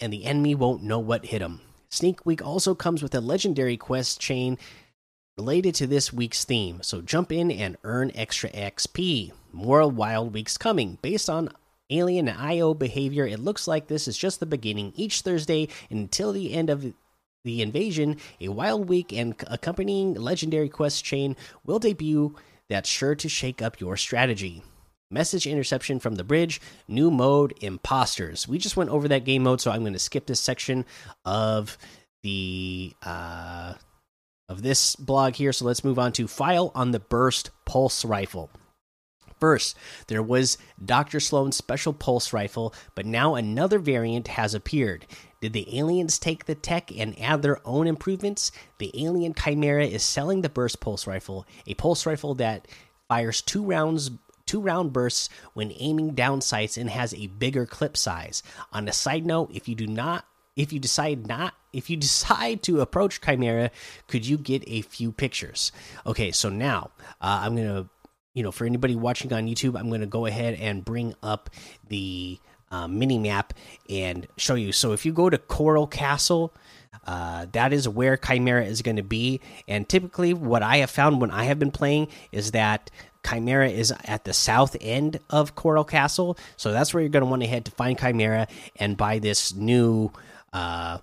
and 0.00 0.10
the 0.12 0.24
enemy 0.24 0.54
won't 0.54 0.82
know 0.82 0.98
what 0.98 1.26
hit 1.26 1.40
them. 1.40 1.60
Sneak 1.90 2.24
Week 2.24 2.42
also 2.42 2.74
comes 2.74 3.02
with 3.02 3.14
a 3.14 3.20
legendary 3.20 3.76
quest 3.76 4.18
chain 4.18 4.56
related 5.36 5.74
to 5.74 5.86
this 5.86 6.10
week's 6.10 6.46
theme, 6.46 6.82
so 6.82 7.02
jump 7.02 7.30
in 7.30 7.50
and 7.50 7.76
earn 7.84 8.10
extra 8.14 8.48
XP. 8.50 9.32
More 9.52 9.86
Wild 9.88 10.34
Weeks 10.34 10.56
coming. 10.56 10.98
Based 11.02 11.28
on 11.28 11.50
Alien 11.90 12.28
IO 12.28 12.74
behavior, 12.74 13.26
it 13.26 13.38
looks 13.38 13.68
like 13.68 13.86
this 13.86 14.08
is 14.08 14.16
just 14.16 14.40
the 14.40 14.46
beginning. 14.46 14.92
Each 14.96 15.20
Thursday 15.20 15.68
until 15.90 16.32
the 16.32 16.54
end 16.54 16.70
of 16.70 16.92
the 17.44 17.62
invasion, 17.62 18.16
a 18.40 18.48
Wild 18.48 18.88
Week 18.88 19.12
and 19.12 19.34
accompanying 19.48 20.14
legendary 20.14 20.68
quest 20.68 21.04
chain 21.04 21.36
will 21.64 21.78
debut 21.78 22.34
that's 22.68 22.88
sure 22.88 23.14
to 23.14 23.28
shake 23.28 23.60
up 23.60 23.80
your 23.80 23.96
strategy. 23.96 24.62
Message 25.10 25.46
interception 25.46 26.00
from 26.00 26.14
the 26.14 26.24
bridge, 26.24 26.58
new 26.88 27.10
mode, 27.10 27.52
imposters. 27.60 28.48
We 28.48 28.56
just 28.56 28.78
went 28.78 28.88
over 28.88 29.08
that 29.08 29.24
game 29.26 29.42
mode, 29.42 29.60
so 29.60 29.70
I'm 29.70 29.82
going 29.82 29.92
to 29.92 29.98
skip 29.98 30.24
this 30.24 30.40
section 30.40 30.86
of 31.26 31.76
the 32.22 32.94
uh, 33.02 33.74
of 34.48 34.62
this 34.62 34.96
blog 34.96 35.34
here. 35.34 35.52
So 35.52 35.66
let's 35.66 35.84
move 35.84 35.98
on 35.98 36.12
to 36.12 36.26
file 36.26 36.72
on 36.74 36.92
the 36.92 37.00
burst 37.00 37.50
pulse 37.66 38.06
rifle. 38.06 38.50
First, 39.42 39.76
there 40.06 40.22
was 40.22 40.56
Dr. 40.84 41.18
Sloan's 41.18 41.56
special 41.56 41.92
pulse 41.92 42.32
rifle, 42.32 42.72
but 42.94 43.04
now 43.04 43.34
another 43.34 43.80
variant 43.80 44.28
has 44.28 44.54
appeared. 44.54 45.04
Did 45.40 45.52
the 45.52 45.76
aliens 45.76 46.16
take 46.16 46.44
the 46.44 46.54
tech 46.54 46.92
and 46.96 47.20
add 47.20 47.42
their 47.42 47.58
own 47.66 47.88
improvements? 47.88 48.52
The 48.78 48.92
alien 48.94 49.34
Kymera 49.34 49.90
is 49.90 50.04
selling 50.04 50.42
the 50.42 50.48
burst 50.48 50.78
pulse 50.78 51.08
rifle, 51.08 51.44
a 51.66 51.74
pulse 51.74 52.06
rifle 52.06 52.36
that 52.36 52.68
fires 53.08 53.42
two 53.42 53.64
rounds 53.64 54.12
two 54.46 54.60
round 54.60 54.92
bursts 54.92 55.28
when 55.54 55.72
aiming 55.76 56.14
down 56.14 56.40
sights 56.40 56.76
and 56.76 56.88
has 56.88 57.12
a 57.12 57.26
bigger 57.26 57.66
clip 57.66 57.96
size. 57.96 58.44
On 58.72 58.86
a 58.86 58.92
side 58.92 59.26
note, 59.26 59.50
if 59.52 59.66
you 59.66 59.74
do 59.74 59.88
not 59.88 60.24
if 60.54 60.72
you 60.72 60.78
decide 60.78 61.26
not 61.26 61.54
if 61.72 61.90
you 61.90 61.96
decide 62.08 62.62
to 62.62 62.80
approach 62.80 63.20
kymera 63.20 63.70
could 64.06 64.24
you 64.24 64.38
get 64.38 64.62
a 64.68 64.82
few 64.82 65.10
pictures 65.10 65.72
okay 66.06 66.30
so 66.30 66.50
now 66.50 66.90
uh, 67.22 67.40
i'm 67.42 67.56
gonna 67.56 67.88
you 68.34 68.42
know 68.42 68.52
for 68.52 68.64
anybody 68.64 68.94
watching 68.94 69.32
on 69.32 69.46
youtube 69.46 69.78
i'm 69.78 69.90
gonna 69.90 70.06
go 70.06 70.26
ahead 70.26 70.54
and 70.54 70.84
bring 70.84 71.14
up 71.22 71.50
the 71.88 72.38
uh, 72.70 72.88
mini 72.88 73.18
map 73.18 73.52
and 73.90 74.26
show 74.38 74.54
you. 74.54 74.72
So 74.72 74.92
if 74.92 75.04
you 75.04 75.12
go 75.12 75.28
to 75.28 75.36
coral 75.36 75.86
castle 75.86 76.54
uh, 77.06 77.46
that 77.52 77.72
is 77.72 77.88
where 77.88 78.16
kymera 78.16 78.66
is 78.66 78.80
going 78.80 78.96
to 78.96 79.02
be. 79.02 79.40
And 79.68 79.88
typically 79.88 80.34
what 80.34 80.62
i 80.62 80.78
have 80.78 80.90
found 80.90 81.20
when 81.20 81.30
i 81.30 81.44
have 81.44 81.58
been 81.58 81.70
playing 81.70 82.08
is 82.32 82.52
that 82.52 82.90
Kymera 83.22 83.72
is 83.72 83.92
at 84.04 84.24
the 84.24 84.32
south 84.32 84.76
end 84.80 85.20
of 85.30 85.54
Coral 85.54 85.84
Castle, 85.84 86.36
so 86.56 86.72
that's 86.72 86.92
where 86.92 87.02
you're 87.02 87.10
going 87.10 87.24
to 87.24 87.30
want 87.30 87.42
to 87.42 87.48
head 87.48 87.64
to 87.66 87.70
find 87.70 87.96
Kymera 87.96 88.48
and 88.76 88.96
buy 88.96 89.18
this 89.18 89.54
new 89.54 90.10
uh, 90.52 90.98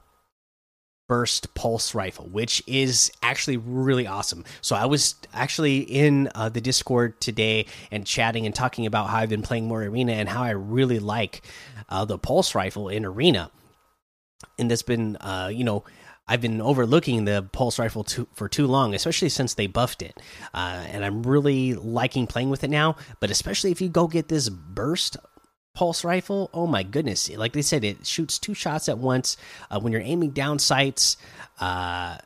burst 1.10 1.54
pulse 1.56 1.96
rifle, 1.96 2.28
which 2.28 2.64
is 2.68 3.12
actually 3.24 3.58
really 3.58 4.08
awesome. 4.08 4.46
So 4.62 4.76
I 4.76 4.86
was 4.86 5.16
actually 5.34 5.80
in 5.80 6.30
uh, 6.36 6.50
the 6.50 6.62
Discord 6.62 7.20
today 7.20 7.66
and 7.92 8.06
chatting 8.06 8.46
and 8.46 8.54
talking 8.54 8.86
about 8.86 9.10
how 9.10 9.18
I've 9.18 9.30
been 9.30 9.42
playing 9.42 9.68
more 9.68 9.84
Arena 9.84 10.14
and 10.14 10.30
how 10.30 10.44
I 10.44 10.52
really 10.52 11.00
like 11.00 11.42
uh, 11.90 12.06
the 12.06 12.20
pulse 12.20 12.54
rifle 12.56 12.90
in 12.90 13.06
Arena. 13.06 13.50
And 14.60 14.70
that's 14.70 14.84
been, 14.84 15.16
uh, 15.18 15.50
you 15.52 15.64
know, 15.64 15.84
I've 16.28 16.42
been 16.42 16.62
overlooking 16.62 17.26
the 17.26 17.42
pulse 17.52 17.80
rifle 17.80 18.04
too, 18.04 18.28
for 18.34 18.48
too 18.48 18.68
long, 18.68 18.94
especially 18.94 19.30
since 19.30 19.56
they 19.56 19.66
buffed 19.66 20.04
it. 20.04 20.22
Uh, 20.54 20.86
and 20.92 21.04
I'm 21.04 21.24
really 21.24 21.74
liking 21.74 22.28
playing 22.28 22.52
with 22.52 22.64
it 22.64 22.70
now. 22.70 22.98
But 23.20 23.32
especially 23.32 23.72
if 23.72 23.82
you 23.82 23.90
go 23.90 24.08
get 24.08 24.28
this 24.28 24.48
burst 24.48 25.18
pulse 25.74 26.04
rifle, 26.04 26.50
oh 26.54 26.68
my 26.68 26.84
goodness! 26.84 27.30
Like 27.36 27.54
they 27.54 27.62
said, 27.62 27.84
it 27.84 28.06
shoots 28.06 28.40
two 28.40 28.54
shots 28.54 28.90
at 28.90 28.98
once 28.98 29.38
uh, 29.72 29.80
when 29.80 29.94
you're 29.94 30.02
aiming 30.02 30.32
down 30.32 30.60
sights. 30.60 31.18
Uh, 31.60 32.18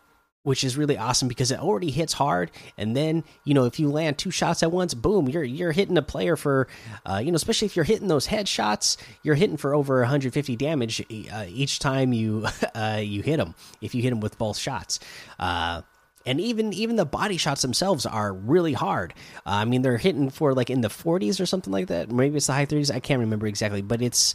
which 0.43 0.65
is 0.65 0.77
really 0.77 0.97
awesome 0.97 1.29
because 1.29 1.51
it 1.51 1.59
already 1.59 1.89
hits 1.89 2.13
hard 2.13 2.51
and 2.77 2.95
then 2.95 3.23
you 3.45 3.53
know 3.53 3.63
if 3.65 3.79
you 3.79 3.89
land 3.89 4.17
two 4.17 4.29
shots 4.29 4.62
at 4.62 4.71
once 4.71 4.93
boom 4.93 5.29
you're 5.29 5.43
you're 5.43 5.71
hitting 5.71 5.97
a 5.97 6.01
player 6.01 6.35
for 6.35 6.67
uh, 7.05 7.21
you 7.23 7.31
know 7.31 7.35
especially 7.35 7.65
if 7.65 7.75
you're 7.75 7.85
hitting 7.85 8.09
those 8.09 8.27
headshots 8.27 8.97
you're 9.23 9.35
hitting 9.35 9.57
for 9.57 9.73
over 9.73 10.00
150 10.00 10.55
damage 10.57 11.01
uh, 11.31 11.45
each 11.47 11.79
time 11.79 12.13
you 12.13 12.45
uh, 12.75 13.00
you 13.01 13.21
hit 13.21 13.38
them 13.38 13.55
if 13.81 13.95
you 13.95 14.01
hit 14.01 14.09
them 14.09 14.19
with 14.19 14.38
both 14.38 14.57
shots 14.57 15.00
uh, 15.39 15.81
and 16.25 16.39
even 16.39 16.74
even 16.74 16.96
the 16.96 17.06
body 17.06 17.38
shots 17.38 17.62
themselves 17.62 18.06
are 18.06 18.34
really 18.34 18.74
hard. 18.74 19.13
Uh, 19.46 19.62
I 19.62 19.65
mean, 19.65 19.82
they're 19.82 19.98
hitting 19.98 20.30
for 20.30 20.53
like 20.53 20.70
in 20.70 20.82
the 20.82 20.88
40s 20.89 21.39
or 21.39 21.46
something 21.46 21.74
like 21.74 21.88
that. 21.88 22.12
Maybe 22.12 22.38
it's 22.38 22.48
the 22.48 22.53
high 22.53 22.65
30s. 22.65 22.94
I 22.94 23.00
can't 23.00 23.20
remember 23.20 23.48
exactly, 23.48 23.82
but 23.82 24.01
it's 24.01 24.34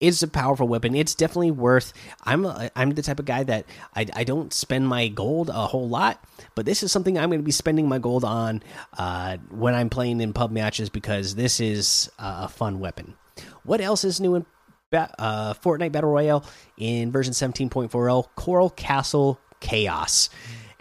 it's 0.00 0.22
a 0.22 0.28
powerful 0.28 0.68
weapon. 0.68 0.94
It's 0.94 1.14
definitely 1.14 1.52
worth. 1.52 1.92
I'm 2.24 2.44
a, 2.44 2.70
I'm 2.76 2.90
the 2.90 3.02
type 3.02 3.18
of 3.18 3.24
guy 3.24 3.42
that 3.44 3.66
I, 3.94 4.06
I 4.14 4.24
don't 4.24 4.52
spend 4.52 4.86
my 4.88 5.08
gold 5.08 5.48
a 5.48 5.66
whole 5.66 5.88
lot, 5.88 6.22
but 6.54 6.66
this 6.66 6.82
is 6.82 6.92
something 6.92 7.16
I'm 7.16 7.30
going 7.30 7.40
to 7.40 7.44
be 7.44 7.52
spending 7.52 7.88
my 7.88 7.98
gold 7.98 8.24
on 8.24 8.62
uh, 8.98 9.38
when 9.50 9.74
I'm 9.74 9.88
playing 9.88 10.20
in 10.20 10.32
pub 10.32 10.50
matches 10.50 10.90
because 10.90 11.36
this 11.36 11.60
is 11.60 12.10
a 12.18 12.48
fun 12.48 12.80
weapon. 12.80 13.14
What 13.62 13.80
else 13.80 14.04
is 14.04 14.20
new 14.20 14.34
in 14.34 14.46
uh, 14.92 15.54
Fortnite 15.54 15.92
Battle 15.92 16.10
Royale 16.10 16.44
in 16.76 17.10
version 17.10 17.32
17.40? 17.32 18.28
Coral 18.36 18.70
Castle 18.70 19.40
Chaos. 19.60 20.28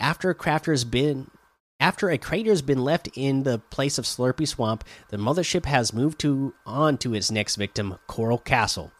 After 0.03 0.29
a 0.29 0.36
crafter 0.36 0.74
has 0.74 0.83
been 0.83 1.31
after 1.79 2.10
a 2.10 2.17
crater 2.17 2.50
has 2.50 2.62
been 2.62 2.83
left 2.83 3.07
in 3.15 3.43
the 3.43 3.60
place 3.60 3.98
of 3.98 4.03
Slurpy 4.03 4.45
Swamp, 4.45 4.83
the 5.07 5.17
mothership 5.17 5.63
has 5.63 5.93
moved 5.93 6.19
to 6.19 6.53
on 6.65 6.98
to 6.98 7.15
its 7.15 7.31
next 7.31 7.55
victim, 7.55 7.98
Coral 8.05 8.38
Castle. 8.38 8.91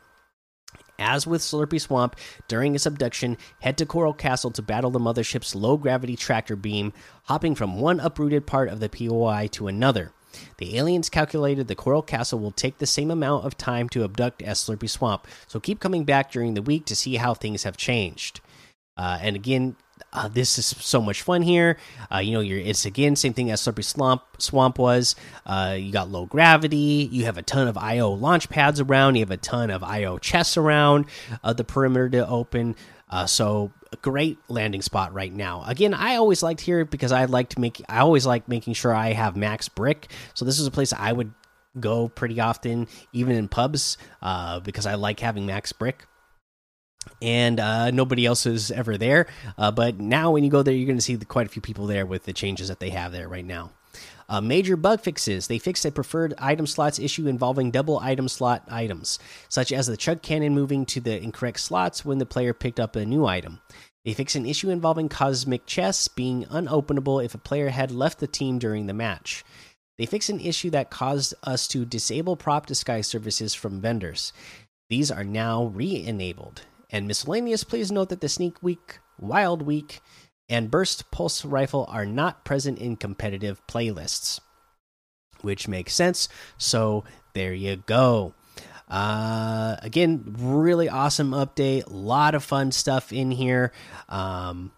As 0.98 1.28
with 1.28 1.42
Slurpy 1.42 1.82
Swamp, 1.82 2.16
during 2.48 2.74
its 2.74 2.86
abduction, 2.86 3.38
head 3.60 3.78
to 3.80 3.86
Coral 3.86 4.14
Castle 4.14 4.52
to 4.52 4.62
battle 4.62 4.92
the 4.92 5.00
mothership's 5.00 5.54
low 5.54 5.76
gravity 5.76 6.16
tractor 6.16 6.56
beam, 6.56 6.94
hopping 7.26 7.54
from 7.54 7.82
one 7.82 8.00
uprooted 8.00 8.48
part 8.48 8.70
of 8.70 8.80
the 8.80 8.88
POI 8.88 9.50
to 9.52 9.68
another. 9.68 10.14
The 10.58 10.78
aliens 10.78 11.10
calculated 11.10 11.68
the 11.68 11.76
Coral 11.76 12.02
Castle 12.02 12.40
will 12.40 12.52
take 12.52 12.78
the 12.78 12.86
same 12.86 13.12
amount 13.12 13.44
of 13.44 13.58
time 13.58 13.90
to 13.90 14.06
abduct 14.06 14.42
as 14.42 14.60
Slurpy 14.60 14.90
Swamp, 14.90 15.28
so 15.48 15.60
keep 15.60 15.82
coming 15.82 16.06
back 16.06 16.32
during 16.32 16.54
the 16.54 16.62
week 16.62 16.86
to 16.86 16.96
see 16.96 17.18
how 17.18 17.34
things 17.34 17.64
have 17.64 17.76
changed. 17.76 18.40
Uh, 18.96 19.18
and 19.22 19.36
again, 19.36 19.76
uh, 20.14 20.28
this 20.28 20.58
is 20.60 20.66
so 20.66 21.02
much 21.02 21.22
fun 21.22 21.42
here. 21.42 21.78
Uh, 22.14 22.20
you 22.20 22.32
know, 22.32 22.40
you're 22.40 22.60
it's 22.60 22.86
again 22.86 23.16
same 23.16 23.34
thing 23.34 23.50
as 23.52 23.62
Slurpy 23.62 23.84
Swamp 23.84 24.22
Swamp 24.38 24.78
was. 24.78 25.16
Uh, 25.46 25.76
you 25.80 25.92
got 25.92 26.10
low 26.10 26.26
gravity. 26.26 27.10
You 27.12 27.26
have 27.26 27.38
a 27.38 27.42
ton 27.42 27.68
of 27.68 27.78
IO 27.78 28.12
launch 28.12 28.50
pads 28.50 28.80
around. 28.80 29.16
You 29.16 29.22
have 29.22 29.32
a 29.32 29.38
ton 29.38 29.72
of 29.72 29.84
IO 29.84 30.18
chests 30.20 30.58
around 30.58 31.06
uh, 31.44 31.54
the 31.54 31.64
perimeter 31.64 32.10
to 32.10 32.28
open. 32.28 32.76
Uh, 33.10 33.26
so 33.26 33.72
great 34.02 34.38
landing 34.48 34.82
spot 34.82 35.14
right 35.14 35.32
now. 35.32 35.64
Again, 35.68 35.94
I 35.94 36.16
always 36.16 36.42
liked 36.42 36.62
here 36.62 36.86
because 36.86 37.12
I 37.12 37.26
like 37.26 37.50
to 37.50 37.60
make. 37.60 37.82
I 37.90 38.00
always 38.00 38.26
like 38.26 38.48
making 38.48 38.74
sure 38.74 38.94
I 38.94 39.14
have 39.14 39.36
max 39.36 39.70
brick. 39.70 40.10
So 40.34 40.46
this 40.46 40.60
is 40.60 40.68
a 40.68 40.72
place 40.72 40.94
I 40.94 41.12
would 41.12 41.34
go 41.80 42.08
pretty 42.08 42.40
often, 42.40 42.88
even 43.14 43.36
in 43.36 43.48
pubs, 43.48 43.98
uh, 44.22 44.60
because 44.60 44.86
I 44.86 44.94
like 44.94 45.20
having 45.20 45.48
max 45.48 45.74
brick 45.74 46.06
and 47.22 47.60
uh, 47.60 47.92
nobody 47.92 48.26
else 48.26 48.46
is 48.46 48.72
ever 48.72 48.98
there. 48.98 49.28
Uh, 49.58 49.72
but 49.72 50.00
now, 50.00 50.32
when 50.32 50.44
you 50.44 50.50
go 50.50 50.64
there, 50.64 50.74
you're 50.74 50.88
going 50.88 50.98
to 50.98 51.02
see 51.02 51.16
the, 51.16 51.26
quite 51.26 51.48
a 51.48 51.50
few 51.50 51.62
people 51.62 51.88
there 51.88 52.06
with 52.06 52.26
the 52.26 52.34
changes 52.34 52.68
that 52.68 52.80
they 52.80 52.90
have 52.90 53.12
there 53.12 53.28
right 53.28 53.46
now. 53.46 53.72
Uh, 54.30 54.42
major 54.42 54.76
bug 54.76 55.02
fixes. 55.02 55.48
They 55.48 55.60
fixed 55.60 55.86
a 55.86 55.92
preferred 55.92 56.34
item 56.38 56.66
slots 56.66 57.00
issue 57.00 57.28
involving 57.28 57.72
double 57.72 58.00
item 58.00 58.28
slot 58.28 58.64
items, 58.70 59.20
such 59.50 59.72
as 59.72 59.88
the 59.88 59.98
chug 59.98 60.22
cannon 60.22 60.54
moving 60.54 60.86
to 60.88 61.00
the 61.00 61.22
incorrect 61.22 61.60
slots 61.60 62.06
when 62.06 62.18
the 62.18 62.26
player 62.26 62.54
picked 62.54 62.80
up 62.80 62.96
a 62.96 63.06
new 63.06 63.26
item. 63.26 63.60
They 64.06 64.14
fixed 64.14 64.36
an 64.36 64.46
issue 64.46 64.70
involving 64.70 65.08
cosmic 65.08 65.66
chests 65.66 66.08
being 66.08 66.46
unopenable 66.46 67.24
if 67.24 67.34
a 67.34 67.38
player 67.38 67.70
had 67.70 67.92
left 67.92 68.20
the 68.20 68.28
team 68.28 68.60
during 68.60 68.88
the 68.88 68.94
match. 68.94 69.44
They 69.98 70.06
fixed 70.06 70.30
an 70.30 70.40
issue 70.40 70.70
that 70.72 70.90
caused 70.90 71.34
us 71.44 71.68
to 71.70 71.86
disable 71.86 72.36
prop 72.36 72.66
disguise 72.66 73.08
services 73.08 73.54
from 73.54 73.80
vendors. 73.80 74.34
These 74.90 75.12
are 75.12 75.24
now 75.24 75.66
re 75.66 76.04
enabled 76.04 76.64
and 76.94 77.08
miscellaneous, 77.08 77.64
please 77.64 77.92
note 77.92 78.10
that 78.10 78.22
the 78.22 78.30
Sneak 78.30 78.62
Week, 78.62 79.00
Wild 79.20 79.64
Week, 79.64 80.00
and 80.48 80.70
Burst 80.70 81.10
Pulse 81.10 81.44
Rifle 81.44 81.88
are 81.90 82.06
not 82.06 82.46
present 82.46 82.78
in 82.78 82.96
competitive 82.98 83.66
playlists, 83.68 84.40
which 85.42 85.68
makes 85.68 85.96
sense. 85.96 86.30
So 86.60 87.04
there 87.34 87.54
you 87.54 87.78
go. 87.78 88.36
Uh, 88.88 89.76
again, 89.82 90.36
really 90.38 90.88
awesome 90.88 91.32
update. 91.32 91.88
A 91.88 91.90
lot 91.90 92.36
of 92.36 92.44
fun 92.44 92.72
stuff 92.72 93.12
in 93.12 93.32
here. 93.32 93.72
Um, 94.08 94.72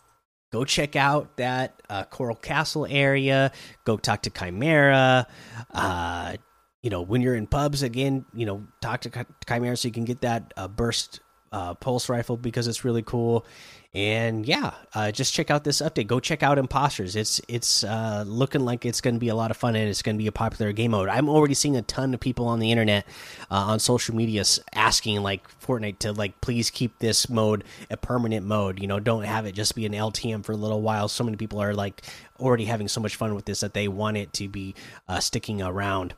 go 0.54 0.64
check 0.64 0.96
out 0.96 1.36
that 1.36 1.82
uh, 1.90 2.06
Coral 2.06 2.38
Castle 2.38 2.88
area. 2.90 3.52
Go 3.84 3.98
talk 3.98 4.22
to 4.22 4.30
Kymera. 4.30 5.26
Uh, 5.70 6.38
you 6.82 6.90
know, 6.90 7.02
when 7.02 7.22
you're 7.22 7.36
in 7.36 7.48
pubs 7.48 7.84
again, 7.84 8.26
you 8.34 8.46
know, 8.46 8.66
talk 8.80 9.02
to 9.02 9.10
Kymera 9.10 9.78
so 9.78 9.90
you 9.90 9.92
can 9.92 10.06
get 10.06 10.22
that 10.22 10.54
uh, 10.56 10.70
burst 10.70 11.20
uh, 11.56 11.74
pulse 11.74 12.10
rifle 12.10 12.36
because 12.36 12.68
it's 12.68 12.84
really 12.84 13.02
cool. 13.02 13.46
And 13.94 14.46
yeah, 14.46 14.74
uh, 14.94 15.10
just 15.14 15.34
check 15.34 15.50
out 15.50 15.64
this 15.64 15.82
update. 15.82 16.08
Go 16.08 16.20
check 16.20 16.44
out 16.44 16.58
Imposters. 16.58 17.16
It's 17.16 17.40
it's 17.48 17.82
uh, 17.86 18.26
looking 18.28 18.66
like 18.66 18.86
it's 18.86 19.00
going 19.00 19.14
to 19.14 19.22
be 19.22 19.30
a 19.30 19.36
lot 19.36 19.52
of 19.52 19.58
fun 19.58 19.74
and 19.78 19.88
it's 19.88 20.02
going 20.02 20.18
to 20.18 20.22
be 20.22 20.28
a 20.28 20.34
popular 20.34 20.74
game 20.74 20.92
mode. 20.92 21.08
I'm 21.08 21.30
already 21.30 21.54
seeing 21.54 21.78
a 21.78 21.82
ton 21.82 22.14
of 22.14 22.20
people 22.20 22.46
on 22.46 22.60
the 22.60 22.72
internet, 22.72 23.06
uh, 23.50 23.56
on 23.56 23.80
social 23.80 24.14
media, 24.14 24.44
asking 24.74 25.24
like 25.24 25.48
Fortnite 25.62 26.00
to 26.00 26.12
like 26.12 26.42
please 26.42 26.70
keep 26.70 27.00
this 27.00 27.30
mode 27.30 27.64
a 27.90 27.96
permanent 27.96 28.46
mode. 28.46 28.82
You 28.82 28.88
know, 28.88 29.00
don't 29.00 29.24
have 29.24 29.46
it 29.46 29.54
just 29.54 29.76
be 29.76 29.86
an 29.86 29.94
LTM 29.94 30.44
for 30.44 30.52
a 30.52 30.58
little 30.58 30.82
while. 30.82 31.08
So 31.08 31.24
many 31.24 31.38
people 31.38 31.62
are 31.62 31.74
like 31.74 32.02
already 32.38 32.66
having 32.66 32.90
so 32.90 33.00
much 33.00 33.16
fun 33.16 33.34
with 33.34 33.46
this 33.46 33.62
that 33.62 33.74
they 33.74 33.88
want 33.88 34.18
it 34.18 34.34
to 34.34 34.50
be 34.50 34.76
uh, 35.08 35.22
sticking 35.22 35.62
around 35.62 36.16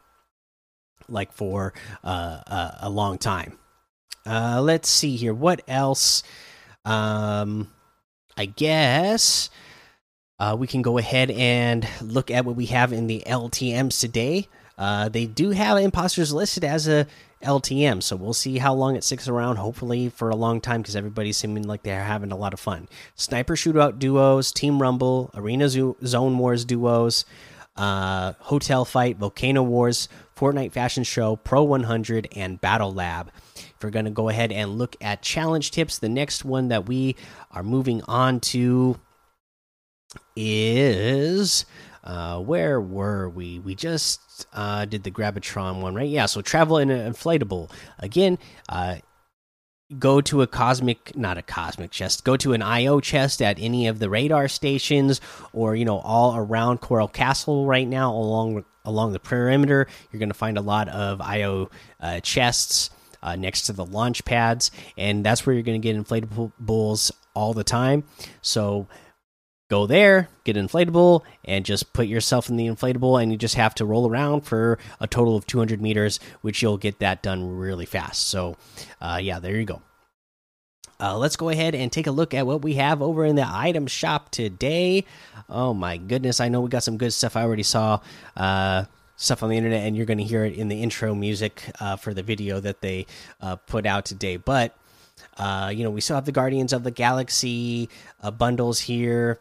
like 1.07 1.31
for 1.31 1.75
uh, 2.03 2.71
a 2.79 2.89
long 2.89 3.19
time. 3.19 3.59
Uh, 4.27 4.61
let's 4.61 4.89
see 4.89 5.15
here. 5.15 5.33
What 5.33 5.61
else? 5.67 6.21
Um, 6.83 7.71
I 8.35 8.45
guess 8.45 9.49
uh, 10.39 10.55
we 10.59 10.67
can 10.67 10.81
go 10.81 10.97
ahead 10.97 11.31
and 11.31 11.87
look 12.01 12.29
at 12.29 12.45
what 12.45 12.55
we 12.55 12.67
have 12.67 12.93
in 12.93 13.07
the 13.07 13.23
LTMs 13.25 13.99
today. 13.99 14.47
Uh, 14.77 15.09
they 15.09 15.25
do 15.25 15.51
have 15.51 15.77
imposters 15.77 16.33
listed 16.33 16.63
as 16.63 16.87
a 16.87 17.07
LTM. 17.43 18.03
So 18.03 18.15
we'll 18.15 18.33
see 18.33 18.57
how 18.57 18.73
long 18.73 18.95
it 18.95 19.03
sticks 19.03 19.27
around. 19.27 19.55
Hopefully 19.55 20.09
for 20.09 20.29
a 20.29 20.35
long 20.35 20.61
time 20.61 20.81
because 20.81 20.95
everybody's 20.95 21.37
seeming 21.37 21.63
like 21.63 21.83
they're 21.83 22.03
having 22.03 22.31
a 22.31 22.37
lot 22.37 22.53
of 22.53 22.59
fun. 22.59 22.87
Sniper 23.15 23.55
shootout 23.55 23.97
duos, 23.99 24.51
Team 24.51 24.81
Rumble, 24.81 25.31
Arena 25.35 25.69
Zone 25.69 26.37
Wars 26.37 26.65
duos, 26.65 27.25
uh, 27.75 28.33
Hotel 28.39 28.85
Fight, 28.85 29.17
Volcano 29.17 29.63
Wars, 29.63 30.09
Fortnite 30.37 30.71
Fashion 30.71 31.03
Show, 31.03 31.35
Pro 31.35 31.63
100, 31.63 32.27
and 32.35 32.61
Battle 32.61 32.93
Lab. 32.93 33.31
If 33.55 33.83
we're 33.83 33.89
going 33.89 34.05
to 34.05 34.11
go 34.11 34.29
ahead 34.29 34.51
and 34.51 34.77
look 34.77 34.95
at 35.01 35.21
challenge 35.21 35.71
tips, 35.71 35.99
the 35.99 36.09
next 36.09 36.45
one 36.45 36.67
that 36.67 36.87
we 36.87 37.15
are 37.51 37.63
moving 37.63 38.01
on 38.03 38.39
to 38.41 38.99
is 40.35 41.65
uh, 42.03 42.39
where 42.39 42.79
were 42.79 43.29
we? 43.29 43.59
We 43.59 43.75
just 43.75 44.47
uh, 44.53 44.85
did 44.85 45.03
the 45.03 45.11
Grab-itron 45.11 45.81
one, 45.81 45.95
right? 45.95 46.07
Yeah. 46.07 46.27
So 46.27 46.41
travel 46.41 46.77
in 46.77 46.89
an 46.89 47.11
inflatable 47.11 47.69
again. 47.99 48.37
Uh, 48.69 48.97
go 49.97 50.21
to 50.21 50.41
a 50.41 50.47
cosmic, 50.47 51.15
not 51.15 51.37
a 51.37 51.41
cosmic 51.41 51.91
chest. 51.91 52.23
Go 52.23 52.37
to 52.37 52.53
an 52.53 52.61
IO 52.61 52.99
chest 52.99 53.41
at 53.41 53.57
any 53.59 53.87
of 53.87 53.99
the 53.99 54.09
radar 54.09 54.47
stations, 54.47 55.21
or 55.53 55.75
you 55.75 55.85
know, 55.85 55.99
all 55.99 56.35
around 56.35 56.79
Coral 56.79 57.07
Castle 57.07 57.65
right 57.65 57.87
now, 57.87 58.13
along 58.13 58.65
along 58.85 59.13
the 59.13 59.19
perimeter. 59.19 59.87
You're 60.11 60.19
going 60.19 60.29
to 60.29 60.35
find 60.35 60.57
a 60.57 60.61
lot 60.61 60.89
of 60.89 61.21
IO 61.21 61.69
uh, 61.99 62.19
chests. 62.21 62.89
Uh, 63.23 63.35
next 63.35 63.63
to 63.63 63.73
the 63.73 63.83
launch 63.83 64.23
pads, 64.25 64.69
and 64.95 65.25
that's 65.25 65.43
where 65.43 65.53
you're 65.53 65.63
going 65.63 65.81
to 65.81 65.85
get 65.85 65.97
inflatables 65.97 67.11
all 67.33 67.51
the 67.51 67.63
time. 67.63 68.03
So 68.43 68.87
go 69.69 69.85
there, 69.85 70.29
get 70.43 70.55
inflatable, 70.55 71.23
and 71.43 71.65
just 71.65 71.93
put 71.93 72.07
yourself 72.07 72.49
in 72.49 72.55
the 72.55 72.67
inflatable, 72.67 73.21
and 73.21 73.31
you 73.31 73.37
just 73.37 73.55
have 73.55 73.75
to 73.75 73.85
roll 73.85 74.09
around 74.09 74.41
for 74.41 74.79
a 74.99 75.07
total 75.07 75.35
of 75.35 75.45
200 75.45 75.81
meters, 75.81 76.19
which 76.41 76.61
you'll 76.61 76.77
get 76.77 76.99
that 76.99 77.21
done 77.21 77.57
really 77.57 77.85
fast. 77.85 78.27
So, 78.27 78.55
uh, 79.01 79.19
yeah, 79.21 79.39
there 79.39 79.55
you 79.57 79.65
go. 79.65 79.81
Uh, 80.99 81.17
let's 81.17 81.35
go 81.35 81.49
ahead 81.49 81.75
and 81.75 81.91
take 81.91 82.07
a 82.07 82.11
look 82.11 82.33
at 82.33 82.47
what 82.47 82.63
we 82.63 82.73
have 82.75 83.01
over 83.01 83.23
in 83.23 83.35
the 83.35 83.45
item 83.47 83.85
shop 83.85 84.31
today. 84.31 85.05
Oh 85.47 85.73
my 85.73 85.97
goodness, 85.97 86.39
I 86.39 86.49
know 86.49 86.61
we 86.61 86.69
got 86.69 86.83
some 86.83 86.97
good 86.97 87.13
stuff. 87.13 87.35
I 87.35 87.43
already 87.43 87.63
saw 87.63 87.99
uh, 88.35 88.85
stuff 89.15 89.43
on 89.43 89.49
the 89.49 89.57
internet, 89.57 89.85
and 89.85 89.95
you're 89.95 90.07
going 90.07 90.17
to 90.17 90.23
hear 90.23 90.43
it 90.43 90.55
in 90.55 90.69
the 90.69 90.81
intro 90.81 91.13
music 91.13 91.63
uh, 91.79 91.97
for 91.97 92.15
the 92.15 92.23
video 92.23 92.59
that 92.59 92.81
they 92.81 93.05
uh, 93.41 93.57
put 93.57 93.85
out 93.85 94.05
today. 94.05 94.37
But 94.37 94.75
uh, 95.37 95.71
you 95.73 95.83
know, 95.83 95.91
we 95.91 96.01
still 96.01 96.15
have 96.15 96.25
the 96.25 96.31
Guardians 96.31 96.73
of 96.73 96.83
the 96.83 96.91
Galaxy 96.91 97.89
bundles 98.37 98.79
here. 98.79 99.39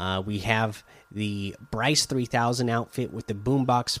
Uh, 0.00 0.22
we 0.24 0.38
have 0.38 0.82
the 1.12 1.54
Bryce 1.70 2.06
3000 2.06 2.70
outfit 2.70 3.12
with 3.12 3.26
the 3.26 3.34
Boombox 3.34 3.98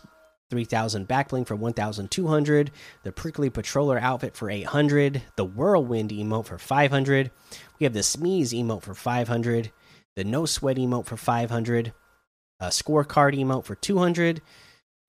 3000 0.48 1.06
backbling 1.06 1.46
for 1.46 1.54
1200, 1.54 2.70
the 3.04 3.12
Prickly 3.12 3.50
Patroller 3.50 4.00
outfit 4.00 4.34
for 4.34 4.50
800, 4.50 5.22
the 5.36 5.44
Whirlwind 5.44 6.10
emote 6.10 6.46
for 6.46 6.58
500. 6.58 7.30
We 7.78 7.84
have 7.84 7.92
the 7.92 8.00
Smeeze 8.00 8.58
emote 8.58 8.82
for 8.82 8.94
500, 8.94 9.70
the 10.16 10.24
No 10.24 10.46
Sweat 10.46 10.78
emote 10.78 11.04
for 11.04 11.18
500, 11.18 11.92
a 12.60 12.66
scorecard 12.68 13.38
emote 13.38 13.66
for 13.66 13.74
200. 13.74 14.40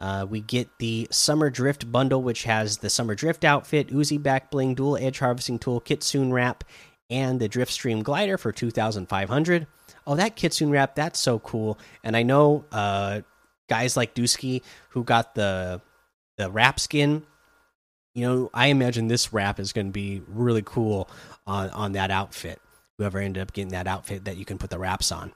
Uh, 0.02 0.26
we 0.30 0.42
get 0.42 0.68
the 0.80 1.08
Summer 1.10 1.50
Drift 1.50 1.90
bundle, 1.90 2.22
which 2.22 2.44
has 2.44 2.80
the 2.80 2.90
Summer 2.90 3.16
Drift 3.16 3.46
outfit, 3.46 3.88
Uzi 3.88 4.22
back 4.22 4.52
bling, 4.52 4.76
dual 4.76 4.98
edge 4.98 5.20
harvesting 5.20 5.58
tool, 5.58 5.80
Kitsune 5.80 6.34
wrap, 6.34 6.66
and 7.10 7.40
the 7.40 7.48
Drift 7.48 7.72
Stream 7.72 8.04
glider 8.04 8.38
for 8.38 8.52
2,500 8.52 9.68
oh 10.08 10.16
that 10.16 10.36
kitsune 10.36 10.72
wrap 10.72 10.96
that's 10.96 11.20
so 11.20 11.40
cool. 11.40 11.78
And 12.04 12.16
i 12.16 12.24
know 12.24 12.66
uh 12.72 13.22
guys 13.70 13.96
like 13.96 14.14
dusky 14.14 14.64
who 14.90 15.04
got 15.04 15.36
the 15.36 15.82
the 16.38 16.50
wrap 16.52 16.80
skin 16.80 17.24
you 18.14 18.28
know 18.28 18.50
i 18.54 18.68
imagine 18.68 19.08
this 19.08 19.32
wrap 19.32 19.60
is 19.60 19.72
going 19.72 19.88
to 19.88 19.92
be 19.92 20.22
really 20.28 20.64
cool 20.64 21.10
on 21.48 21.70
on 21.72 21.92
that 21.94 22.12
outfit. 22.12 22.62
Whoever 22.98 23.18
ended 23.18 23.42
up 23.42 23.52
getting 23.52 23.72
that 23.72 23.88
outfit 23.88 24.26
that 24.26 24.38
you 24.38 24.46
can 24.46 24.60
put 24.60 24.70
the 24.70 24.78
wraps 24.78 25.12
on. 25.12 25.34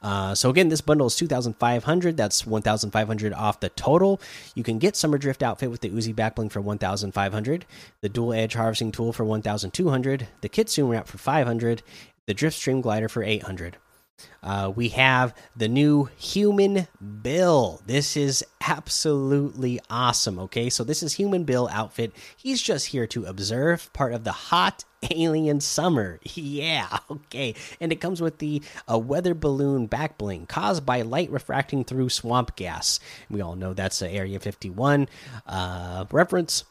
Uh, 0.00 0.34
so 0.36 0.50
again 0.50 0.68
this 0.68 0.80
bundle 0.80 1.08
is 1.08 1.16
2500 1.16 2.16
that's 2.16 2.46
1500 2.46 3.32
off 3.32 3.58
the 3.58 3.70
total. 3.70 4.20
You 4.54 4.62
can 4.62 4.78
get 4.78 4.94
summer 4.94 5.18
drift 5.18 5.42
outfit 5.42 5.70
with 5.70 5.80
the 5.80 5.90
uzi 5.90 6.14
backbling 6.14 6.52
for 6.52 6.60
1500 6.60 7.66
the 8.02 8.08
dual 8.08 8.32
edge 8.32 8.54
harvesting 8.54 8.92
tool 8.92 9.12
for 9.12 9.24
1200 9.24 10.28
the 10.42 10.48
kitsune 10.48 10.88
wrap 10.88 11.08
for 11.08 11.18
500 11.18 11.82
the 12.26 12.34
drift 12.34 12.56
stream 12.56 12.80
glider 12.80 13.08
for 13.08 13.24
800 13.24 13.78
uh, 14.42 14.72
we 14.74 14.88
have 14.90 15.34
the 15.56 15.68
new 15.68 16.08
Human 16.16 16.88
Bill. 17.22 17.80
This 17.86 18.16
is 18.16 18.44
absolutely 18.66 19.80
awesome. 19.90 20.38
Okay, 20.38 20.70
so 20.70 20.84
this 20.84 21.02
is 21.02 21.14
Human 21.14 21.44
Bill 21.44 21.68
outfit. 21.72 22.12
He's 22.36 22.62
just 22.62 22.86
here 22.86 23.06
to 23.08 23.24
observe 23.24 23.92
part 23.92 24.12
of 24.12 24.24
the 24.24 24.32
hot 24.32 24.84
alien 25.10 25.60
summer. 25.60 26.20
Yeah, 26.38 26.98
okay. 27.10 27.54
And 27.80 27.92
it 27.92 28.00
comes 28.00 28.20
with 28.20 28.38
the 28.38 28.62
uh, 28.90 28.98
weather 28.98 29.34
balloon 29.34 29.86
back 29.86 30.18
bling 30.18 30.46
caused 30.46 30.86
by 30.86 31.02
light 31.02 31.30
refracting 31.30 31.84
through 31.84 32.08
swamp 32.10 32.56
gas. 32.56 33.00
We 33.28 33.40
all 33.40 33.56
know 33.56 33.74
that's 33.74 33.98
the 33.98 34.10
Area 34.10 34.38
51 34.38 35.08
uh, 35.46 36.04
reference. 36.10 36.64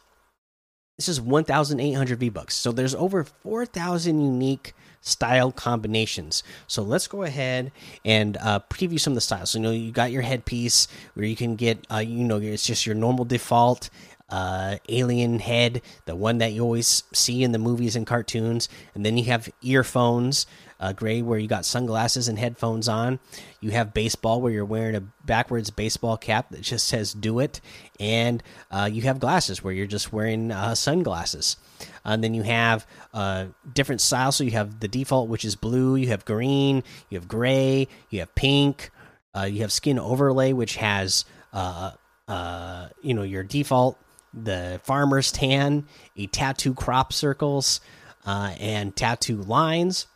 This 0.96 1.08
is 1.08 1.20
1,800 1.20 2.18
V 2.18 2.28
bucks. 2.28 2.56
So 2.56 2.72
there's 2.72 2.94
over 2.94 3.24
4,000 3.24 4.20
unique 4.20 4.74
style 5.00 5.52
combinations. 5.52 6.42
So 6.66 6.82
let's 6.82 7.06
go 7.06 7.22
ahead 7.22 7.72
and 8.04 8.36
uh, 8.38 8.60
preview 8.70 9.00
some 9.00 9.12
of 9.12 9.16
the 9.16 9.20
styles. 9.20 9.50
So 9.50 9.58
you 9.58 9.62
know 9.62 9.70
you 9.70 9.92
got 9.92 10.12
your 10.12 10.22
headpiece 10.22 10.88
where 11.14 11.26
you 11.26 11.36
can 11.36 11.56
get 11.56 11.86
uh, 11.90 11.98
you 11.98 12.24
know 12.24 12.38
it's 12.38 12.66
just 12.66 12.86
your 12.86 12.94
normal 12.94 13.24
default 13.24 13.90
uh, 14.30 14.76
alien 14.88 15.38
head, 15.38 15.80
the 16.04 16.14
one 16.14 16.38
that 16.38 16.52
you 16.52 16.62
always 16.62 17.02
see 17.12 17.42
in 17.42 17.52
the 17.52 17.58
movies 17.58 17.96
and 17.96 18.06
cartoons, 18.06 18.68
and 18.94 19.04
then 19.04 19.16
you 19.16 19.24
have 19.24 19.48
earphones. 19.62 20.46
Uh, 20.80 20.92
gray 20.92 21.22
where 21.22 21.38
you 21.38 21.48
got 21.48 21.64
sunglasses 21.64 22.28
and 22.28 22.38
headphones 22.38 22.88
on. 22.88 23.18
You 23.60 23.70
have 23.72 23.92
baseball 23.92 24.40
where 24.40 24.52
you're 24.52 24.64
wearing 24.64 24.94
a 24.94 25.00
backwards 25.00 25.70
baseball 25.70 26.16
cap 26.16 26.50
that 26.50 26.60
just 26.60 26.86
says 26.86 27.12
"Do 27.12 27.40
It," 27.40 27.60
and 27.98 28.42
uh, 28.70 28.88
you 28.90 29.02
have 29.02 29.18
glasses 29.18 29.62
where 29.62 29.72
you're 29.74 29.86
just 29.86 30.12
wearing 30.12 30.52
uh, 30.52 30.74
sunglasses. 30.74 31.56
And 32.04 32.22
then 32.22 32.34
you 32.34 32.42
have 32.42 32.86
uh, 33.12 33.46
different 33.72 34.00
styles. 34.00 34.36
So 34.36 34.44
you 34.44 34.52
have 34.52 34.80
the 34.80 34.88
default, 34.88 35.28
which 35.28 35.44
is 35.44 35.56
blue. 35.56 35.96
You 35.96 36.08
have 36.08 36.24
green. 36.24 36.82
You 37.10 37.18
have 37.18 37.28
gray. 37.28 37.88
You 38.10 38.20
have 38.20 38.34
pink. 38.34 38.90
Uh, 39.34 39.44
you 39.44 39.60
have 39.62 39.72
skin 39.72 39.98
overlay, 39.98 40.52
which 40.52 40.76
has 40.76 41.24
uh, 41.52 41.92
uh, 42.26 42.88
you 43.02 43.14
know 43.14 43.22
your 43.22 43.42
default, 43.42 43.98
the 44.34 44.80
farmer's 44.84 45.32
tan, 45.32 45.86
a 46.16 46.26
tattoo 46.26 46.74
crop 46.74 47.12
circles, 47.12 47.80
uh, 48.26 48.54
and 48.58 48.94
tattoo 48.96 49.36
lines. 49.36 50.06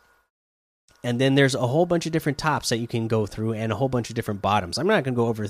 And 1.03 1.19
then 1.19 1.35
there's 1.35 1.55
a 1.55 1.67
whole 1.67 1.85
bunch 1.85 2.05
of 2.05 2.11
different 2.11 2.37
tops 2.37 2.69
that 2.69 2.77
you 2.77 2.87
can 2.87 3.07
go 3.07 3.25
through, 3.25 3.53
and 3.53 3.71
a 3.71 3.75
whole 3.75 3.89
bunch 3.89 4.09
of 4.09 4.15
different 4.15 4.41
bottoms. 4.41 4.77
I'm 4.77 4.87
not 4.87 5.03
going 5.03 5.15
to 5.15 5.17
go 5.17 5.27
over 5.27 5.47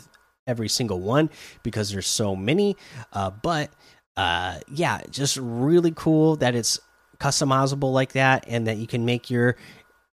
every 0.47 0.67
single 0.67 0.99
one 0.99 1.29
because 1.61 1.91
there's 1.91 2.07
so 2.07 2.35
many, 2.35 2.75
uh, 3.13 3.29
but 3.29 3.69
uh 4.15 4.59
yeah 4.71 5.01
just 5.09 5.37
really 5.37 5.91
cool 5.95 6.35
that 6.35 6.55
it's 6.55 6.79
customizable 7.19 7.91
like 7.91 8.13
that 8.13 8.45
and 8.47 8.67
that 8.67 8.77
you 8.77 8.85
can 8.85 9.05
make 9.05 9.29
your 9.29 9.55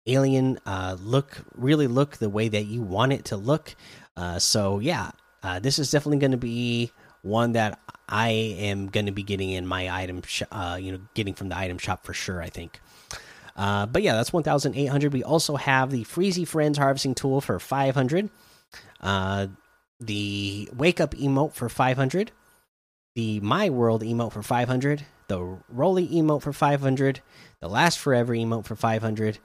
alien 0.06 0.58
uh 0.64 0.96
look 1.00 1.44
really 1.54 1.86
look 1.86 2.16
the 2.16 2.30
way 2.30 2.48
that 2.48 2.64
you 2.64 2.80
want 2.80 3.12
it 3.12 3.26
to 3.26 3.36
look 3.36 3.74
uh 4.16 4.38
so 4.38 4.78
yeah 4.78 5.10
uh 5.42 5.58
this 5.58 5.78
is 5.78 5.90
definitely 5.90 6.18
going 6.18 6.30
to 6.30 6.38
be 6.38 6.90
one 7.22 7.52
that 7.52 7.78
i 8.08 8.30
am 8.30 8.88
going 8.88 9.06
to 9.06 9.12
be 9.12 9.22
getting 9.22 9.50
in 9.50 9.66
my 9.66 9.90
item 9.90 10.22
uh 10.50 10.78
you 10.80 10.92
know 10.92 11.00
getting 11.14 11.34
from 11.34 11.50
the 11.50 11.56
item 11.56 11.76
shop 11.76 12.04
for 12.04 12.14
sure 12.14 12.40
i 12.40 12.48
think 12.48 12.80
uh 13.60 13.86
but 13.86 14.02
yeah 14.02 14.14
that's 14.14 14.32
1800 14.32 15.12
we 15.12 15.22
also 15.22 15.56
have 15.56 15.90
the 15.90 16.04
freezy 16.04 16.48
friends 16.48 16.78
harvesting 16.78 17.14
tool 17.14 17.40
for 17.40 17.58
500 17.58 18.30
uh 19.00 19.46
the 20.00 20.68
wake 20.74 21.00
up 21.00 21.14
emote 21.14 21.52
for 21.52 21.68
500 21.68 22.32
the 23.14 23.40
My 23.40 23.70
World 23.70 24.02
emote 24.02 24.32
for 24.32 24.42
500, 24.42 25.04
the 25.28 25.58
Rolly 25.68 26.08
emote 26.08 26.42
for 26.42 26.52
500, 26.52 27.20
the 27.60 27.68
Last 27.68 27.98
Forever 27.98 28.34
emote 28.34 28.64
for 28.64 28.76
500. 28.76 29.38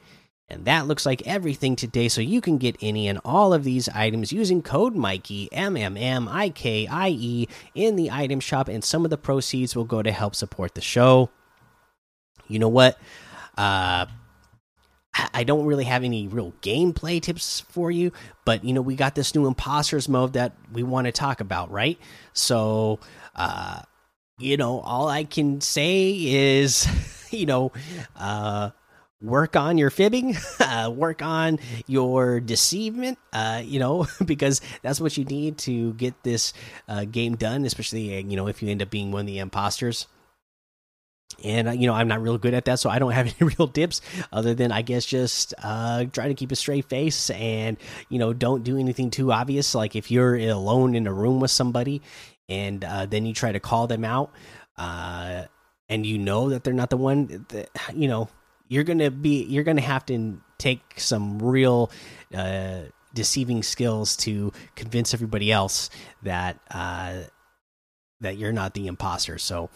And 0.47 0.65
that 0.65 0.86
looks 0.86 1.08
like 1.08 1.25
everything 1.25 1.75
today, 1.75 2.08
so 2.08 2.21
you 2.21 2.39
can 2.39 2.60
get 2.60 2.75
any 2.80 3.08
and 3.08 3.19
all 3.25 3.51
of 3.51 3.63
these 3.63 3.89
items 3.89 4.32
using 4.32 4.62
code 4.62 4.95
Mikey 4.95 5.49
M 5.51 5.75
M 5.75 5.97
M 5.97 6.30
I 6.30 6.49
K 6.49 6.86
I 6.86 7.10
E 7.10 7.47
in 7.73 7.95
the 7.95 8.12
item 8.12 8.39
shop, 8.39 8.67
and 8.67 8.84
some 8.84 9.04
of 9.06 9.10
the 9.10 9.17
proceeds 9.17 9.75
will 9.75 9.86
go 9.86 10.04
to 10.04 10.12
help 10.12 10.36
support 10.36 10.75
the 10.75 10.82
show. 10.82 11.32
You 12.47 12.60
know 12.60 12.69
what? 12.69 12.99
Uh, 13.57 14.05
I 15.33 15.45
don't 15.45 15.65
really 15.65 15.85
have 15.85 16.03
any 16.03 16.27
real 16.27 16.53
gameplay 16.61 17.21
tips 17.21 17.61
for 17.69 17.89
you, 17.89 18.11
but 18.43 18.63
you 18.65 18.73
know 18.73 18.81
we 18.81 18.95
got 18.95 19.15
this 19.15 19.33
new 19.33 19.47
imposters 19.47 20.09
mode 20.09 20.33
that 20.33 20.53
we 20.73 20.83
want 20.83 21.05
to 21.05 21.11
talk 21.11 21.39
about, 21.39 21.71
right? 21.71 21.97
So 22.33 22.99
uh, 23.35 23.81
you 24.37 24.57
know, 24.57 24.79
all 24.81 25.07
I 25.07 25.23
can 25.23 25.61
say 25.61 26.11
is, 26.13 26.87
you 27.31 27.45
know, 27.45 27.71
uh, 28.15 28.71
work 29.21 29.55
on 29.55 29.77
your 29.77 29.89
fibbing, 29.89 30.35
uh, 30.59 30.91
work 30.93 31.21
on 31.21 31.59
your 31.87 32.39
deceivement, 32.39 33.17
uh, 33.33 33.61
you 33.63 33.79
know, 33.79 34.07
because 34.25 34.61
that's 34.81 34.99
what 34.99 35.17
you 35.17 35.25
need 35.25 35.57
to 35.59 35.93
get 35.93 36.21
this 36.23 36.53
uh, 36.87 37.05
game 37.05 37.35
done, 37.35 37.65
especially, 37.65 38.21
you 38.21 38.35
know, 38.35 38.47
if 38.47 38.61
you 38.61 38.69
end 38.69 38.81
up 38.81 38.89
being 38.89 39.11
one 39.11 39.21
of 39.21 39.27
the 39.27 39.39
imposters. 39.39 40.07
And 41.43 41.67
uh, 41.67 41.71
you 41.71 41.88
know 41.88 41.93
i'm 41.93 42.08
not 42.08 42.21
real 42.21 42.38
good 42.38 42.54
at 42.54 42.65
that 42.65 42.80
so 42.80 42.89
i 42.89 43.00
don't 43.00 43.12
have 43.12 43.28
any 43.39 43.54
real 43.58 43.67
tips 43.67 44.02
other 44.32 44.54
than 44.54 44.71
i 44.71 44.82
guess 44.82 45.06
just 45.06 45.54
uh 45.63 46.06
try 46.06 46.28
to 46.28 46.34
keep 46.34 46.52
a 46.52 46.56
straight 46.56 46.86
face 46.86 47.30
and 47.32 47.78
you 48.10 48.19
know 48.19 48.34
don't 48.34 48.63
do 48.63 48.78
anything 48.78 49.10
too 49.10 49.32
obvious. 49.32 49.76
Like 49.76 49.95
if 49.95 50.12
you're 50.12 50.36
alone 50.36 50.95
in 50.95 51.08
a 51.08 51.13
room 51.13 51.39
with 51.39 51.52
somebody 51.52 52.02
and 52.48 52.84
uh, 52.84 53.06
then 53.06 53.26
you 53.26 53.34
try 53.34 53.52
to 53.52 53.60
call 53.60 53.88
them 53.88 54.06
out 54.06 54.32
uh 54.78 55.43
and 55.89 56.06
you 56.06 56.17
know 56.17 56.50
that 56.50 56.63
they're 56.63 56.74
not 56.74 56.89
the 56.89 56.98
one 56.98 57.45
that, 57.50 57.69
you 57.93 58.08
know 58.08 58.30
you're 58.67 58.84
gonna 58.84 59.12
be 59.12 59.43
you're 59.43 59.63
gonna 59.63 59.82
have 59.82 60.06
to 60.06 60.41
take 60.58 60.82
some 60.98 61.39
real 61.39 61.91
uh 62.34 62.82
deceiving 63.13 63.63
skills 63.63 64.17
to 64.17 64.52
convince 64.76 65.13
everybody 65.13 65.52
else 65.52 65.89
that 66.24 66.60
uh 66.71 67.21
that 68.21 68.38
you're 68.38 68.52
not 68.52 68.74
the 68.74 68.88
imposter. 68.88 69.38
So 69.38 69.69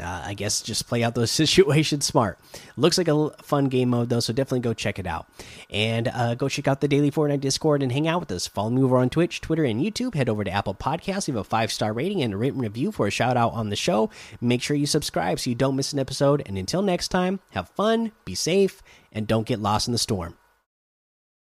uh, 0.00 0.22
I 0.24 0.34
guess 0.34 0.62
just 0.62 0.88
play 0.88 1.02
out 1.02 1.14
those 1.14 1.30
situations 1.42 2.06
smart. 2.06 2.38
Looks 2.76 2.98
like 2.98 3.08
a 3.08 3.30
fun 3.42 3.66
game 3.66 3.90
mode 3.90 4.08
though, 4.08 4.20
so 4.20 4.32
definitely 4.32 4.60
go 4.60 4.74
check 4.74 4.98
it 4.98 5.06
out. 5.06 5.26
And 5.70 6.08
uh, 6.08 6.34
go 6.34 6.48
check 6.48 6.66
out 6.66 6.80
the 6.80 6.88
Daily 6.88 7.10
Fortnite 7.10 7.40
Discord 7.40 7.82
and 7.82 7.92
hang 7.92 8.08
out 8.08 8.20
with 8.20 8.32
us. 8.32 8.46
Follow 8.46 8.70
me 8.70 8.82
over 8.82 8.96
on 8.96 9.10
Twitch, 9.10 9.40
Twitter, 9.40 9.64
and 9.64 9.80
YouTube. 9.80 10.14
Head 10.14 10.28
over 10.28 10.44
to 10.44 10.50
Apple 10.50 10.74
Podcasts, 10.74 11.28
leave 11.28 11.36
a 11.36 11.44
five 11.44 11.70
star 11.70 11.92
rating 11.92 12.22
and 12.22 12.34
a 12.34 12.36
written 12.36 12.60
review 12.60 12.92
for 12.92 13.06
a 13.06 13.10
shout 13.10 13.36
out 13.36 13.52
on 13.52 13.68
the 13.68 13.76
show. 13.76 14.10
Make 14.40 14.62
sure 14.62 14.76
you 14.76 14.86
subscribe 14.86 15.38
so 15.38 15.50
you 15.50 15.56
don't 15.56 15.76
miss 15.76 15.92
an 15.92 15.98
episode. 15.98 16.42
And 16.46 16.56
until 16.56 16.82
next 16.82 17.08
time, 17.08 17.40
have 17.50 17.68
fun, 17.70 18.12
be 18.24 18.34
safe, 18.34 18.82
and 19.12 19.26
don't 19.26 19.46
get 19.46 19.60
lost 19.60 19.88
in 19.88 19.92
the 19.92 19.98
storm. 19.98 20.36